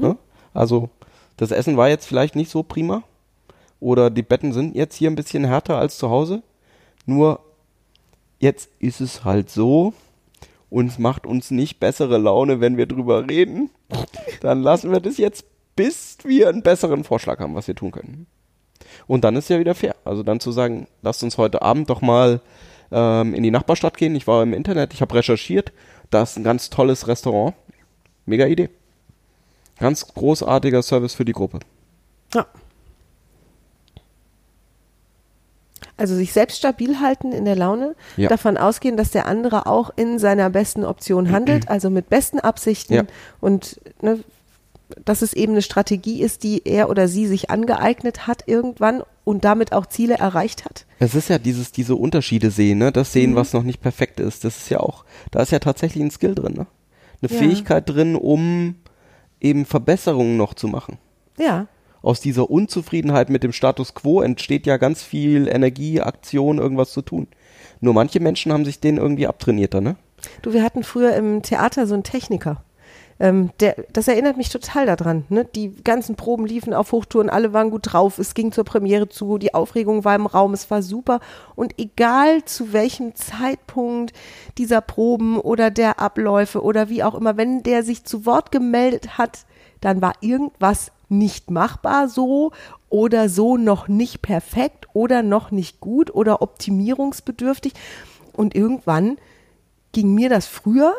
Ne? 0.00 0.16
Also 0.54 0.90
das 1.36 1.50
Essen 1.50 1.76
war 1.76 1.88
jetzt 1.88 2.06
vielleicht 2.06 2.36
nicht 2.36 2.50
so 2.50 2.62
prima. 2.62 3.02
Oder 3.80 4.10
die 4.10 4.22
Betten 4.22 4.52
sind 4.52 4.74
jetzt 4.74 4.96
hier 4.96 5.10
ein 5.10 5.16
bisschen 5.16 5.44
härter 5.44 5.78
als 5.78 5.98
zu 5.98 6.10
Hause. 6.10 6.42
Nur 7.04 7.40
jetzt 8.38 8.70
ist 8.78 9.00
es 9.00 9.24
halt 9.24 9.50
so, 9.50 9.92
uns 10.70 10.98
macht 10.98 11.26
uns 11.26 11.50
nicht 11.50 11.78
bessere 11.78 12.18
Laune, 12.18 12.60
wenn 12.60 12.76
wir 12.76 12.86
drüber 12.86 13.28
reden. 13.28 13.70
Dann 14.40 14.62
lassen 14.62 14.90
wir 14.90 15.00
das 15.00 15.18
jetzt, 15.18 15.44
bis 15.76 16.18
wir 16.24 16.48
einen 16.48 16.62
besseren 16.62 17.04
Vorschlag 17.04 17.38
haben, 17.38 17.54
was 17.54 17.68
wir 17.68 17.74
tun 17.74 17.92
können. 17.92 18.26
Und 19.06 19.24
dann 19.24 19.36
ist 19.36 19.50
ja 19.50 19.58
wieder 19.58 19.74
fair. 19.74 19.94
Also 20.04 20.22
dann 20.22 20.40
zu 20.40 20.52
sagen, 20.52 20.88
lasst 21.02 21.22
uns 21.22 21.38
heute 21.38 21.62
Abend 21.62 21.90
doch 21.90 22.00
mal 22.00 22.40
ähm, 22.90 23.34
in 23.34 23.42
die 23.42 23.50
Nachbarstadt 23.50 23.96
gehen. 23.96 24.14
Ich 24.14 24.26
war 24.26 24.42
im 24.42 24.52
Internet, 24.52 24.94
ich 24.94 25.00
habe 25.00 25.14
recherchiert. 25.14 25.72
Da 26.10 26.22
ist 26.22 26.36
ein 26.36 26.44
ganz 26.44 26.70
tolles 26.70 27.06
Restaurant. 27.08 27.54
Mega 28.24 28.46
Idee. 28.46 28.70
Ganz 29.78 30.06
großartiger 30.08 30.82
Service 30.82 31.14
für 31.14 31.24
die 31.24 31.32
Gruppe. 31.32 31.60
ja. 32.34 32.46
Also 35.98 36.14
sich 36.14 36.32
selbst 36.32 36.58
stabil 36.58 37.00
halten 37.00 37.32
in 37.32 37.44
der 37.46 37.56
Laune, 37.56 37.94
Ja. 38.16 38.28
davon 38.28 38.56
ausgehen, 38.58 38.96
dass 38.96 39.10
der 39.10 39.26
andere 39.26 39.66
auch 39.66 39.90
in 39.96 40.18
seiner 40.18 40.50
besten 40.50 40.84
Option 40.84 41.30
handelt, 41.32 41.68
also 41.68 41.88
mit 41.90 42.10
besten 42.10 42.38
Absichten 42.38 42.92
Ja. 42.94 43.02
und 43.40 43.80
ne, 44.02 44.18
dass 45.04 45.22
es 45.22 45.32
eben 45.32 45.52
eine 45.52 45.62
Strategie 45.62 46.22
ist, 46.22 46.42
die 46.44 46.62
er 46.64 46.90
oder 46.90 47.08
sie 47.08 47.26
sich 47.26 47.50
angeeignet 47.50 48.26
hat 48.26 48.44
irgendwann 48.46 49.02
und 49.24 49.44
damit 49.44 49.72
auch 49.72 49.86
Ziele 49.86 50.14
erreicht 50.14 50.64
hat. 50.64 50.86
Es 51.00 51.14
ist 51.16 51.28
ja 51.28 51.38
dieses, 51.38 51.72
diese 51.72 51.96
Unterschiede 51.96 52.50
sehen, 52.52 52.78
ne? 52.78 52.92
Das 52.92 53.12
sehen, 53.12 53.34
was 53.34 53.52
noch 53.52 53.64
nicht 53.64 53.80
perfekt 53.80 54.20
ist. 54.20 54.44
Das 54.44 54.56
ist 54.58 54.68
ja 54.68 54.78
auch, 54.78 55.04
da 55.32 55.40
ist 55.42 55.50
ja 55.50 55.58
tatsächlich 55.58 56.04
ein 56.04 56.12
Skill 56.12 56.34
drin, 56.36 56.52
ne? 56.54 56.66
Eine 57.20 57.32
Ja. 57.32 57.38
Fähigkeit 57.38 57.88
drin, 57.88 58.14
um 58.14 58.76
eben 59.40 59.64
Verbesserungen 59.64 60.36
noch 60.36 60.54
zu 60.54 60.68
machen. 60.68 60.98
Ja, 61.38 61.66
Aus 62.06 62.20
dieser 62.20 62.48
Unzufriedenheit 62.48 63.30
mit 63.30 63.42
dem 63.42 63.52
Status 63.52 63.92
quo 63.92 64.22
entsteht 64.22 64.64
ja 64.64 64.76
ganz 64.76 65.02
viel 65.02 65.48
Energie, 65.48 66.00
Aktion, 66.00 66.58
irgendwas 66.58 66.92
zu 66.92 67.02
tun. 67.02 67.26
Nur 67.80 67.94
manche 67.94 68.20
Menschen 68.20 68.52
haben 68.52 68.64
sich 68.64 68.78
den 68.78 68.96
irgendwie 68.96 69.26
abtrainiert, 69.26 69.74
ne? 69.74 69.96
Du, 70.40 70.52
wir 70.52 70.62
hatten 70.62 70.84
früher 70.84 71.16
im 71.16 71.42
Theater 71.42 71.88
so 71.88 71.94
einen 71.94 72.04
Techniker. 72.04 72.62
Ähm, 73.18 73.50
der, 73.58 73.74
das 73.92 74.06
erinnert 74.06 74.36
mich 74.36 74.50
total 74.50 74.86
daran. 74.86 75.24
Ne? 75.30 75.46
Die 75.46 75.74
ganzen 75.82 76.14
Proben 76.14 76.46
liefen 76.46 76.74
auf 76.74 76.92
Hochtouren, 76.92 77.28
alle 77.28 77.52
waren 77.52 77.70
gut 77.70 77.92
drauf, 77.92 78.20
es 78.20 78.34
ging 78.34 78.52
zur 78.52 78.64
Premiere 78.64 79.08
zu, 79.08 79.38
die 79.38 79.52
Aufregung 79.52 80.04
war 80.04 80.14
im 80.14 80.26
Raum, 80.26 80.54
es 80.54 80.70
war 80.70 80.82
super. 80.82 81.18
Und 81.56 81.74
egal 81.76 82.44
zu 82.44 82.72
welchem 82.72 83.16
Zeitpunkt 83.16 84.12
dieser 84.58 84.80
Proben 84.80 85.40
oder 85.40 85.72
der 85.72 85.98
Abläufe 85.98 86.62
oder 86.62 86.88
wie 86.88 87.02
auch 87.02 87.16
immer, 87.16 87.36
wenn 87.36 87.64
der 87.64 87.82
sich 87.82 88.04
zu 88.04 88.26
Wort 88.26 88.52
gemeldet 88.52 89.18
hat, 89.18 89.40
dann 89.80 90.00
war 90.00 90.14
irgendwas 90.20 90.92
nicht 91.08 91.50
machbar 91.50 92.08
so 92.08 92.52
oder 92.88 93.28
so 93.28 93.56
noch 93.56 93.88
nicht 93.88 94.22
perfekt 94.22 94.88
oder 94.92 95.22
noch 95.22 95.50
nicht 95.50 95.80
gut 95.80 96.14
oder 96.14 96.42
optimierungsbedürftig. 96.42 97.72
Und 98.32 98.54
irgendwann 98.54 99.18
ging 99.92 100.14
mir 100.14 100.28
das 100.28 100.46
früher 100.46 100.94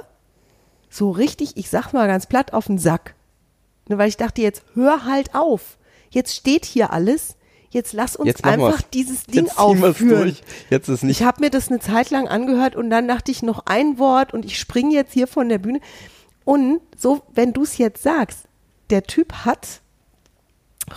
so 0.89 1.12
richtig, 1.12 1.58
ich 1.58 1.70
sag 1.70 1.93
mal 1.93 2.08
ganz 2.08 2.26
platt, 2.26 2.54
auf 2.54 2.67
den 2.67 2.78
Sack. 2.78 3.15
Ne, 3.88 3.98
weil 3.98 4.10
ich 4.10 4.17
dachte, 4.17 4.41
jetzt 4.41 4.63
hör 4.74 5.06
halt 5.06 5.36
auf. 5.36 5.78
Jetzt 6.10 6.36
steht 6.36 6.65
hier 6.65 6.91
alles. 6.91 7.36
Jetzt 7.70 7.93
lass 7.93 8.15
uns 8.15 8.28
Jetzt 8.28 8.46
einfach 8.46 8.82
dieses 8.82 9.26
Ding 9.26 9.46
Jetzt 9.46 9.60
aufführen. 9.60 10.24
durch. 10.24 10.41
Jetzt 10.70 10.88
ist 10.88 11.04
nicht 11.04 11.20
Ich 11.20 11.26
habe 11.26 11.41
mir 11.41 11.50
das 11.50 11.70
eine 11.70 11.80
Zeit 11.80 12.10
lang 12.10 12.28
angehört 12.28 12.76
und 12.76 12.89
dann 12.89 13.08
dachte 13.08 13.30
ich 13.30 13.43
noch 13.43 13.65
ein 13.65 14.00
Wort 14.00 14.34
und 14.34 14.46
ich 14.46 14.58
springe 14.58 14.93
jetzt 14.93 15.13
hier 15.13 15.28
von 15.28 15.50
der 15.50 15.58
Bühne. 15.58 15.82
Und 16.46 16.80
so, 16.96 17.24
wenn 17.34 17.52
du 17.52 17.63
es 17.63 17.78
jetzt 17.78 18.02
sagst, 18.02 18.46
der 18.89 19.04
Typ 19.04 19.34
hat 19.46 19.82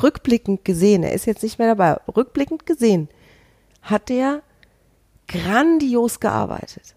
rückblickend 0.02 0.64
gesehen, 0.64 1.02
er 1.02 1.12
ist 1.12 1.26
jetzt 1.26 1.42
nicht 1.42 1.58
mehr 1.58 1.68
dabei, 1.74 1.96
rückblickend 2.14 2.66
gesehen, 2.66 3.08
hat 3.82 4.08
der 4.08 4.42
grandios 5.28 6.20
gearbeitet. 6.20 6.94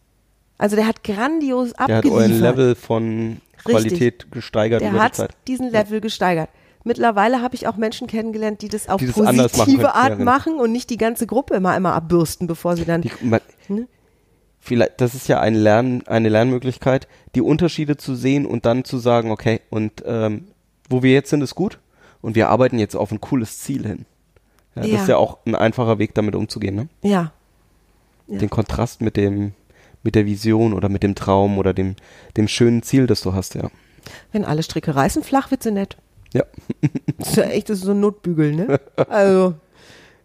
Also 0.58 0.76
der 0.76 0.88
hat 0.88 1.04
grandios 1.04 1.74
Der 1.74 1.80
hat 1.84 1.92
abgeliefert. 1.92 2.22
euren 2.22 2.40
Level 2.42 2.76
von 2.76 3.42
Qualität 3.64 4.32
gesteigert 4.32 4.82
Der 4.82 4.92
die 4.92 5.00
hat 5.00 5.16
Zeit. 5.16 5.36
diesen 5.48 5.70
Level 5.72 6.02
gesteigert. 6.02 6.50
Mittlerweile 6.86 7.42
habe 7.42 7.56
ich 7.56 7.68
auch 7.68 7.78
Menschen 7.78 8.08
kennengelernt, 8.08 8.62
die 8.62 8.68
das 8.68 8.90
auf 8.90 9.00
Die 9.00 9.08
das 9.08 9.16
machen 9.18 9.38
positive. 9.38 9.82
Ja, 9.84 9.92
Art 9.94 10.18
genau. 10.18 10.24
machen 10.32 10.56
und 10.60 10.72
nicht 10.72 10.90
die 10.90 10.98
ganze 10.98 11.26
Gruppe 11.28 11.56
immer 11.56 11.72
einmal 11.72 11.94
abbürsten, 11.94 12.46
bevor 12.48 12.76
sie 12.76 12.86
dann. 12.86 13.02
Die, 13.02 13.12
man, 13.22 13.40
Ne? 13.70 13.88
vielleicht, 14.60 15.00
das 15.00 15.16
ist 15.16 15.30
ja 15.30 15.40
ein 15.40 15.56
Lern, 15.56 16.04
eine 16.08 16.28
Lernmöglichkeit, 16.28 17.08
die 17.36 17.42
Unterschiede 17.42 17.96
zu 17.96 18.16
sehen 18.16 18.46
und 18.46 18.66
dann 18.66 18.84
zu 18.84 18.98
sagen, 18.98 19.32
okay, 19.32 19.62
und 19.70 20.04
ähm, 20.06 20.48
wo 20.90 21.02
wir 21.04 21.14
jetzt 21.14 21.30
sind, 21.30 21.42
ist 21.42 21.56
gut 21.56 21.80
und 22.24 22.34
wir 22.36 22.50
arbeiten 22.50 22.80
jetzt 22.80 22.96
auf 22.96 23.12
ein 23.12 23.22
cooles 23.22 23.60
Ziel 23.60 23.86
hin. 23.86 24.06
Ja, 24.76 24.82
Das 24.82 24.92
Ja. 24.92 25.02
ist 25.02 25.08
ja 25.10 25.18
auch 25.18 25.38
ein 25.46 25.54
einfacher 25.54 26.00
Weg, 26.00 26.16
damit 26.16 26.34
umzugehen, 26.36 26.76
ne? 26.76 26.88
ja. 27.04 27.32
Ja. 28.26 28.40
Den 28.40 28.50
Kontrast 28.50 29.02
mit 29.02 29.18
dem, 29.18 29.52
mit 30.02 30.16
der 30.16 30.26
Vision 30.26 30.74
oder 30.74 30.88
mit 30.88 31.04
dem 31.04 31.14
Traum 31.14 31.58
oder 31.58 31.74
dem, 31.74 31.98
dem 32.38 32.48
schönen 32.48 32.82
Ziel, 32.82 33.06
das 33.06 33.20
du 33.22 33.34
hast, 33.34 33.54
ja. 33.54 33.70
Wenn 34.32 34.46
alle 34.46 34.64
Stricke 34.64 34.96
reißen, 34.96 35.24
flach 35.24 35.52
wird 35.52 35.62
sie 35.62 35.72
nicht. 35.72 35.98
Ja. 36.34 36.44
Das 37.20 37.28
ist 37.30 37.36
ja 37.38 37.44
echt 37.44 37.70
das 37.70 37.80
ist 37.80 37.84
so 37.86 37.92
ein 37.92 38.00
Notbügel, 38.00 38.54
ne? 38.56 38.80
Also, 39.10 39.56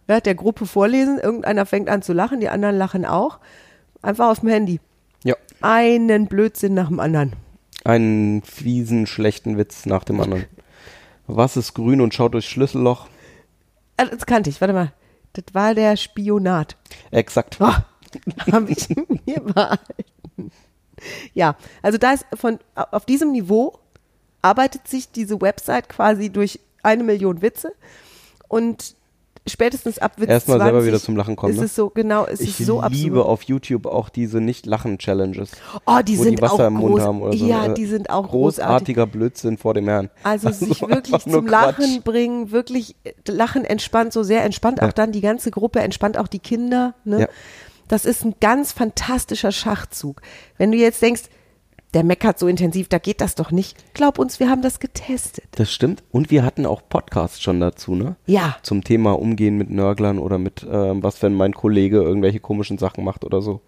ja, 0.07 0.21
der 0.21 0.33
Gruppe 0.35 0.65
vorlesen, 0.65 1.19
irgendeiner 1.19 1.65
fängt 1.65 1.89
an 1.89 2.01
zu 2.01 2.13
lachen, 2.13 2.39
die 2.39 2.47
anderen 2.49 2.77
lachen 2.77 3.05
auch. 3.05 3.39
Einfach 4.01 4.29
aus 4.29 4.39
dem 4.39 4.49
Handy. 4.49 4.79
Ja. 5.25 5.35
Einen 5.61 6.27
Blödsinn 6.27 6.73
nach 6.73 6.87
dem 6.87 6.99
anderen. 7.01 7.33
Einen 7.83 8.41
fiesen, 8.43 9.07
schlechten 9.07 9.57
Witz 9.57 9.85
nach 9.85 10.05
dem 10.05 10.19
anderen. 10.21 10.45
Was 11.31 11.57
ist 11.57 11.75
grün 11.75 12.01
und 12.01 12.13
schaut 12.13 12.33
durchs 12.33 12.47
Schlüsselloch? 12.49 13.07
Ah, 13.97 14.05
Das 14.05 14.25
kannte 14.25 14.49
ich, 14.49 14.59
warte 14.61 14.73
mal. 14.73 14.91
Das 15.33 15.45
war 15.53 15.75
der 15.75 15.95
Spionat. 15.95 16.75
Exakt. 17.11 17.57
Oh, 17.59 17.65
habe 18.51 18.71
ich 18.71 18.89
mir 19.25 19.39
behalten. 19.39 20.51
Ja, 21.35 21.55
also 21.83 21.97
da 21.99 22.13
ist 22.13 22.25
von 22.33 22.57
auf 22.73 23.05
diesem 23.05 23.31
Niveau 23.31 23.77
arbeitet 24.41 24.87
sich 24.87 25.11
diese 25.11 25.39
Website 25.39 25.87
quasi 25.87 26.31
durch 26.31 26.59
eine 26.81 27.03
Million 27.03 27.41
Witze 27.43 27.73
und 28.47 28.95
spätestens 29.47 29.97
ab 29.99 30.13
Witz 30.17 30.29
Erstmal 30.29 30.57
20 30.57 30.71
selber 30.73 30.85
wieder 30.87 30.99
zum 30.99 31.15
Lachen 31.15 31.35
kommen, 31.35 31.53
Ist 31.53 31.59
ne? 31.59 31.65
es 31.65 31.75
so 31.75 31.89
genau, 31.89 32.25
es 32.25 32.39
Ich 32.41 32.59
ist 32.59 32.65
so 32.67 32.81
liebe 32.89 33.17
absurd. 33.19 33.27
auf 33.27 33.43
YouTube 33.43 33.85
auch 33.87 34.09
diese 34.09 34.41
Nicht-Lachen-Challenges. 34.41 35.51
Oh, 35.85 35.99
die 36.05 36.17
wo 36.19 36.23
sind 36.23 36.37
die 36.37 36.41
Wasser 36.41 36.53
auch 36.65 36.67
im 36.67 36.73
Mund 36.73 36.95
groß. 36.95 37.01
haben 37.03 37.21
oder 37.21 37.37
so. 37.37 37.45
Ja, 37.47 37.67
ne? 37.67 37.73
die 37.73 37.85
sind 37.85 38.09
auch 38.09 38.27
großartig. 38.29 38.63
Großartiger 38.65 39.05
Blödsinn 39.07 39.57
vor 39.57 39.73
dem 39.73 39.87
Herrn. 39.87 40.09
Also 40.23 40.49
sich 40.51 40.81
wirklich 40.81 41.19
zum 41.23 41.47
Lachen 41.47 41.83
Quatsch. 41.85 42.03
bringen, 42.03 42.51
wirklich 42.51 42.95
äh, 43.03 43.13
Lachen 43.27 43.65
entspannt, 43.65 44.13
so 44.13 44.23
sehr 44.23 44.43
entspannt 44.43 44.81
auch 44.81 44.87
Ja. 44.87 44.91
dann 44.93 45.11
die 45.11 45.21
ganze 45.21 45.51
Gruppe, 45.51 45.79
entspannt 45.79 46.17
auch 46.17 46.27
die 46.27 46.39
Kinder. 46.39 46.93
Ne? 47.03 47.21
Ja. 47.21 47.27
Das 47.87 48.05
ist 48.05 48.23
ein 48.23 48.35
ganz 48.39 48.71
fantastischer 48.71 49.51
Schachzug. 49.51 50.21
Wenn 50.57 50.71
du 50.71 50.77
jetzt 50.77 51.01
denkst, 51.01 51.23
der 51.93 52.03
meckert 52.03 52.37
so 52.37 52.47
intensiv, 52.47 52.87
da 52.87 52.99
geht 52.99 53.21
das 53.21 53.35
doch 53.35 53.51
nicht. 53.51 53.93
Glaub 53.93 54.19
uns, 54.19 54.39
wir 54.39 54.49
haben 54.49 54.61
das 54.61 54.79
getestet. 54.79 55.45
Das 55.51 55.71
stimmt. 55.71 56.03
Und 56.11 56.29
wir 56.29 56.43
hatten 56.43 56.65
auch 56.65 56.81
Podcasts 56.87 57.41
schon 57.41 57.59
dazu, 57.59 57.95
ne? 57.95 58.15
Ja. 58.25 58.57
Zum 58.61 58.83
Thema 58.83 59.17
Umgehen 59.19 59.57
mit 59.57 59.69
Nörglern 59.69 60.19
oder 60.19 60.37
mit, 60.37 60.65
ähm, 60.69 61.01
was, 61.01 61.21
wenn 61.21 61.33
mein 61.33 61.53
Kollege 61.53 61.97
irgendwelche 62.01 62.39
komischen 62.39 62.77
Sachen 62.77 63.03
macht 63.03 63.25
oder 63.25 63.41
so. 63.41 63.61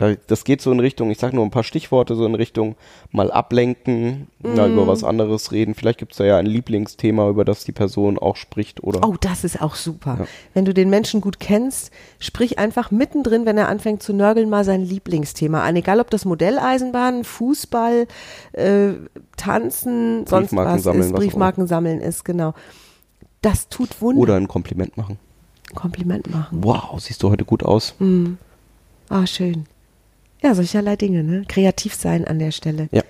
Da, 0.00 0.14
das 0.28 0.44
geht 0.44 0.62
so 0.62 0.72
in 0.72 0.80
Richtung, 0.80 1.10
ich 1.10 1.18
sag 1.18 1.34
nur 1.34 1.44
ein 1.44 1.50
paar 1.50 1.62
Stichworte, 1.62 2.14
so 2.14 2.24
in 2.24 2.34
Richtung 2.34 2.74
mal 3.12 3.30
ablenken, 3.30 4.28
na, 4.42 4.66
Mhm. 4.66 4.72
über 4.72 4.86
was 4.86 5.04
anderes 5.04 5.52
reden. 5.52 5.74
Vielleicht 5.74 5.98
gibt's 5.98 6.16
da 6.16 6.24
ja 6.24 6.38
ein 6.38 6.46
Lieblingsthema, 6.46 7.28
über 7.28 7.44
das 7.44 7.64
die 7.64 7.72
Person 7.72 8.18
auch 8.18 8.36
spricht 8.36 8.82
oder. 8.82 9.06
Oh, 9.06 9.16
das 9.20 9.44
ist 9.44 9.60
auch 9.60 9.74
super. 9.74 10.16
Ja. 10.20 10.26
Wenn 10.54 10.64
du 10.64 10.72
den 10.72 10.88
Menschen 10.88 11.20
gut 11.20 11.38
kennst, 11.38 11.90
sprich 12.18 12.58
einfach 12.58 12.90
mittendrin, 12.90 13.44
wenn 13.44 13.58
er 13.58 13.68
anfängt 13.68 14.02
zu 14.02 14.14
nörgeln, 14.14 14.48
mal 14.48 14.64
sein 14.64 14.82
Lieblingsthema 14.82 15.62
an. 15.62 15.76
Egal 15.76 16.00
ob 16.00 16.08
das 16.08 16.24
Modelleisenbahn, 16.24 17.22
Fußball, 17.24 18.06
äh, 18.52 18.92
Tanzen, 19.36 20.26
sonst 20.26 20.48
Briefmarken 20.48 20.74
was 20.76 20.82
sammeln, 20.82 21.02
ist, 21.02 21.12
Briefmarken 21.14 21.66
sammeln 21.66 22.00
ist, 22.00 22.24
genau. 22.24 22.54
Das 23.42 23.68
tut 23.68 24.00
Wunder. 24.00 24.22
Oder 24.22 24.36
ein 24.36 24.48
Kompliment 24.48 24.96
machen. 24.96 25.18
Kompliment 25.74 26.30
machen. 26.30 26.58
Wow, 26.62 26.98
siehst 26.98 27.22
du 27.22 27.28
heute 27.30 27.44
gut 27.44 27.62
aus. 27.62 27.94
Ah, 29.10 29.26
schön. 29.26 29.66
Ja, 30.42 30.54
solcherlei 30.54 30.96
Dinge, 30.96 31.22
ne? 31.22 31.44
Kreativ 31.46 31.94
sein 31.94 32.24
an 32.24 32.38
der 32.38 32.50
Stelle. 32.50 32.88
Ja. 32.92 33.02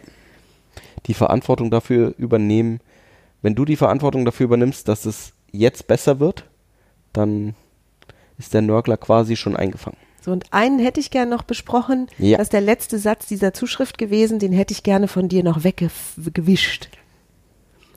Die 1.07 1.15
Verantwortung 1.15 1.71
dafür 1.71 2.15
übernehmen. 2.19 2.81
Wenn 3.43 3.55
du 3.55 3.65
die 3.65 3.77
Verantwortung 3.77 4.25
dafür 4.25 4.45
übernimmst, 4.45 4.89
dass 4.89 5.07
es 5.07 5.33
jetzt 5.53 5.87
besser 5.87 6.21
wird, 6.21 6.45
dann 7.13 7.55
ist 8.39 8.55
der 8.55 8.63
Nörgler 8.63 8.97
quasi 8.97 9.37
schon 9.37 9.57
eingefangen. 9.57 9.99
So, 10.23 10.33
und 10.33 10.53
einen 10.53 10.79
hätte 10.79 11.01
ich 11.01 11.11
gerne 11.11 11.31
noch 11.31 11.43
besprochen. 11.43 12.09
Ja. 12.19 12.37
Das 12.37 12.47
ist 12.47 12.53
der 12.53 12.61
letzte 12.61 12.99
Satz 12.99 13.27
dieser 13.27 13.55
Zuschrift 13.55 13.97
gewesen, 13.97 14.39
den 14.39 14.53
hätte 14.53 14.73
ich 14.73 14.83
gerne 14.83 15.09
von 15.09 15.29
dir 15.29 15.43
noch 15.43 15.65
weggewischt. 15.65 16.91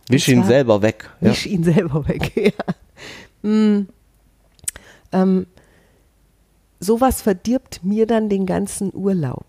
Wisch 0.10 0.28
ihn 0.28 0.44
selber 0.44 0.82
weg. 0.82 1.10
Ja. 1.22 1.32
Wisch 1.32 1.46
ihn 1.46 1.64
selber 1.64 2.08
weg, 2.08 2.32
ja. 3.44 3.50
Mm. 3.50 3.88
Ähm, 5.12 5.48
sowas 6.84 7.22
verdirbt 7.22 7.84
mir 7.84 8.06
dann 8.08 8.30
den 8.30 8.46
ganzen 8.46 8.94
Urlaub. 8.94 9.46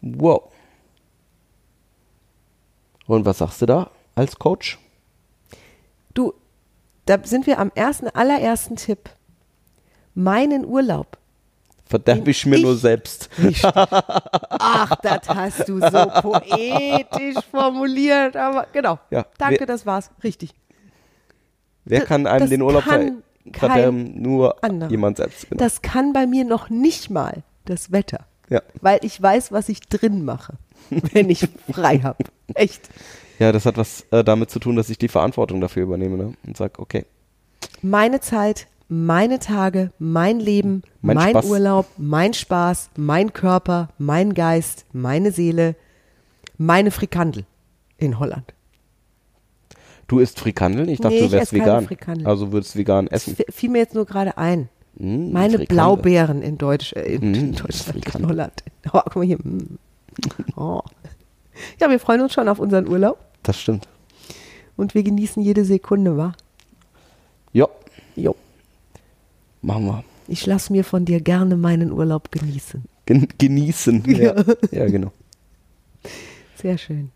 Wow. 0.00 0.52
Und 3.06 3.24
was 3.24 3.38
sagst 3.38 3.62
du 3.62 3.66
da 3.66 3.90
als 4.14 4.36
Coach? 4.38 4.78
Du, 6.14 6.32
da 7.04 7.18
sind 7.22 7.46
wir 7.46 7.58
am 7.58 7.70
ersten, 7.74 8.08
allerersten 8.08 8.76
Tipp. 8.76 9.10
Meinen 10.14 10.64
Urlaub. 10.64 11.18
Verderb 11.84 12.26
ich 12.26 12.44
mir 12.46 12.56
Ich- 12.56 12.62
nur 12.62 12.76
selbst. 12.76 13.28
Ach, 13.62 14.96
das 15.02 15.28
hast 15.28 15.68
du 15.68 15.78
so 15.78 16.06
poetisch 16.20 17.36
formuliert, 17.50 18.36
aber 18.36 18.66
genau. 18.72 18.98
Ja, 19.10 19.24
Danke, 19.38 19.60
wer- 19.60 19.66
das 19.66 19.86
war's. 19.86 20.10
Richtig. 20.24 20.52
Wer 21.84 22.00
kann 22.04 22.26
einem 22.26 22.40
das 22.40 22.50
den 22.50 22.62
Urlaub 22.62 22.82
kann? 22.84 23.22
Kein 23.52 24.20
Nur 24.20 24.62
anderer. 24.62 24.90
jemand 24.90 25.16
selbst. 25.18 25.48
Genau. 25.48 25.58
Das 25.62 25.82
kann 25.82 26.12
bei 26.12 26.26
mir 26.26 26.44
noch 26.44 26.70
nicht 26.70 27.10
mal 27.10 27.42
das 27.64 27.92
Wetter. 27.92 28.26
ja. 28.48 28.62
Weil 28.80 29.00
ich 29.02 29.20
weiß, 29.20 29.52
was 29.52 29.68
ich 29.68 29.80
drin 29.80 30.24
mache, 30.24 30.54
wenn 30.90 31.30
ich 31.30 31.48
frei 31.70 31.98
habe. 32.00 32.24
Echt. 32.54 32.88
ja, 33.38 33.52
das 33.52 33.66
hat 33.66 33.76
was 33.76 34.06
äh, 34.12 34.22
damit 34.24 34.50
zu 34.50 34.58
tun, 34.58 34.76
dass 34.76 34.88
ich 34.90 34.98
die 34.98 35.08
Verantwortung 35.08 35.60
dafür 35.60 35.82
übernehme 35.82 36.16
ne? 36.16 36.32
und 36.46 36.56
sage, 36.56 36.78
okay, 36.78 37.04
Meine 37.82 38.20
Zeit, 38.20 38.68
meine 38.88 39.38
Tage, 39.40 39.90
mein 39.98 40.38
Leben, 40.38 40.82
Mein 41.02 41.16
mein. 41.16 41.44
Urlaub, 41.44 41.86
mein 41.98 42.34
Spaß, 42.34 42.90
mein 42.96 43.32
Körper, 43.32 43.88
mein 43.98 44.32
Geist, 44.34 44.84
meine 44.92 45.32
Seele, 45.32 45.74
meine 46.56 46.90
Frikandel 46.92 47.44
in 47.98 48.18
Holland. 48.20 48.54
Du 50.08 50.18
isst 50.20 50.38
Frikandeln? 50.40 50.88
Ich 50.88 51.00
dachte, 51.00 51.14
Nee, 51.16 51.22
du 51.22 51.32
wärst 51.32 51.52
vegan. 51.52 51.86
Also 52.24 52.52
würdest 52.52 52.76
vegan 52.76 53.06
Das 53.06 53.26
essen. 53.28 53.36
f- 53.38 53.54
fiel 53.54 53.70
mir 53.70 53.78
jetzt 53.78 53.94
nur 53.94 54.04
gerade 54.06 54.36
ein. 54.38 54.68
Mm, 54.98 55.32
Meine 55.32 55.58
Frikandel. 55.58 55.66
Blaubeeren 55.66 56.42
in, 56.42 56.58
Deutsch, 56.58 56.92
äh, 56.94 57.14
in, 57.16 57.30
Mm, 57.30 57.34
in 57.34 57.52
Deutschland, 57.54 58.14
in. 58.14 58.26
Holland. 58.28 58.62
Oh, 58.92 59.00
guck 59.04 59.16
mal 59.16 59.24
hier. 59.26 59.38
mm. 59.42 59.78
Oh. 60.56 60.80
Ja, 61.80 61.90
wir 61.90 61.98
freuen 62.00 62.20
uns 62.22 62.32
schon 62.32 62.48
auf 62.48 62.58
unseren 62.58 62.88
Urlaub 62.88 63.18
Das 63.42 63.60
stimmt. 63.60 63.88
und 64.76 64.94
wir 64.94 65.02
genießen 65.02 65.42
jede 65.42 65.64
Sekunde, 65.64 66.16
wa? 66.16 66.32
Ja, 67.52 67.66
Jo. 68.14 68.34
machen 69.62 69.86
wir. 69.86 70.04
Ich 70.28 70.44
lasse 70.46 70.72
mir 70.72 70.84
von 70.84 71.04
dir 71.04 71.20
gerne 71.20 71.56
meinen 71.56 71.92
Urlaub 71.92 72.30
genießen. 72.32 72.84
Gen 73.06 73.28
genießen. 73.38 74.02
Ja. 74.06 74.34
ja, 74.72 74.86
genau. 74.86 75.12
Sehr 76.56 76.78
schön. 76.78 77.10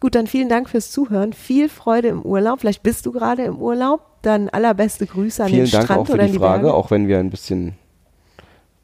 Gut, 0.00 0.14
dann 0.14 0.26
vielen 0.26 0.48
Dank 0.48 0.68
fürs 0.68 0.90
Zuhören. 0.90 1.32
Viel 1.32 1.68
Freude 1.68 2.08
im 2.08 2.22
Urlaub. 2.22 2.60
Vielleicht 2.60 2.82
bist 2.82 3.06
du 3.06 3.12
gerade 3.12 3.44
im 3.44 3.58
Urlaub. 3.58 4.00
Dann 4.22 4.48
allerbeste 4.48 5.06
Grüße 5.06 5.42
an 5.42 5.50
Vielen 5.50 5.64
den 5.64 5.70
Dank 5.70 5.84
Strand 5.84 6.00
auch 6.00 6.06
für 6.06 6.12
oder 6.14 6.26
die 6.26 6.32
die 6.32 6.38
Frage, 6.38 6.64
Berge. 6.64 6.74
auch 6.74 6.90
wenn 6.90 7.08
wir 7.08 7.18
ein 7.18 7.30
bisschen 7.30 7.74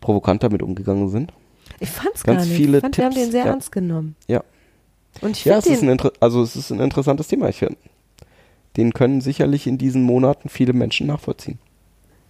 provokant 0.00 0.42
damit 0.42 0.62
umgegangen 0.62 1.08
sind. 1.08 1.32
Ich 1.80 1.90
fand's 1.90 2.24
ganz 2.24 2.42
gar 2.42 2.46
nicht. 2.46 2.56
viele 2.56 2.78
ich 2.78 2.82
fand, 2.82 2.96
wir 2.96 3.04
haben 3.04 3.12
Tipps, 3.12 3.24
den 3.24 3.32
sehr 3.32 3.44
ja. 3.44 3.50
ernst 3.50 3.72
genommen. 3.72 4.16
Ja. 4.26 4.42
Und 5.20 5.36
ich 5.36 5.44
Ja, 5.44 5.58
es 5.58 5.66
ist, 5.66 5.82
ein 5.82 6.00
also 6.20 6.42
es 6.42 6.56
ist 6.56 6.70
ein 6.70 6.80
interessantes 6.80 7.28
Thema. 7.28 7.48
Ich 7.48 7.58
finde, 7.58 7.76
den 8.76 8.92
können 8.92 9.20
sicherlich 9.20 9.66
in 9.66 9.78
diesen 9.78 10.02
Monaten 10.02 10.48
viele 10.48 10.72
Menschen 10.72 11.06
nachvollziehen. 11.08 11.58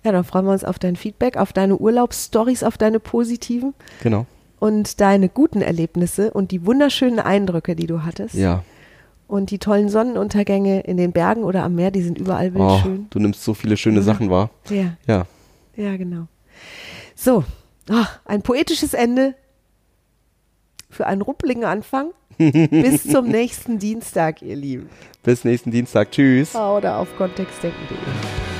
ja, 0.04 0.12
dann 0.12 0.24
freuen 0.24 0.46
wir 0.46 0.52
uns 0.52 0.64
auf 0.64 0.78
dein 0.78 0.96
Feedback, 0.96 1.36
auf 1.36 1.52
deine 1.52 1.76
Urlaubsstories, 1.76 2.62
auf 2.62 2.78
deine 2.78 3.00
positiven. 3.00 3.74
Genau. 4.02 4.26
Und 4.60 5.00
deine 5.00 5.28
guten 5.28 5.60
Erlebnisse 5.62 6.30
und 6.32 6.50
die 6.50 6.64
wunderschönen 6.66 7.20
Eindrücke, 7.20 7.76
die 7.76 7.86
du 7.86 8.02
hattest. 8.04 8.34
Ja. 8.34 8.62
Und 9.26 9.50
die 9.50 9.58
tollen 9.58 9.88
Sonnenuntergänge 9.90 10.80
in 10.80 10.96
den 10.96 11.12
Bergen 11.12 11.42
oder 11.44 11.62
am 11.62 11.74
Meer, 11.74 11.90
die 11.90 12.02
sind 12.02 12.18
überall 12.18 12.50
Oh, 12.54 12.58
wildschön. 12.72 13.06
du 13.10 13.18
nimmst 13.18 13.44
so 13.44 13.52
viele 13.54 13.76
schöne 13.76 14.02
Sachen 14.02 14.30
wahr. 14.30 14.50
Ja, 14.70 14.96
Ja. 15.06 15.26
ja, 15.76 15.96
genau. 15.96 16.26
So, 17.14 17.44
ach, 17.90 18.20
ein 18.24 18.42
poetisches 18.42 18.94
Ende 18.94 19.34
für 20.90 21.06
einen 21.06 21.20
ruppeligen 21.22 21.64
Anfang. 21.64 22.10
Bis 22.38 23.02
zum 23.04 23.26
nächsten 23.28 23.78
Dienstag, 23.78 24.42
ihr 24.42 24.56
Lieben. 24.56 24.88
Bis 25.24 25.44
nächsten 25.44 25.70
Dienstag. 25.72 26.10
Tschüss. 26.12 26.54
Oder 26.54 26.96
auf 26.98 27.08
kontextdenken.de. 27.18 28.57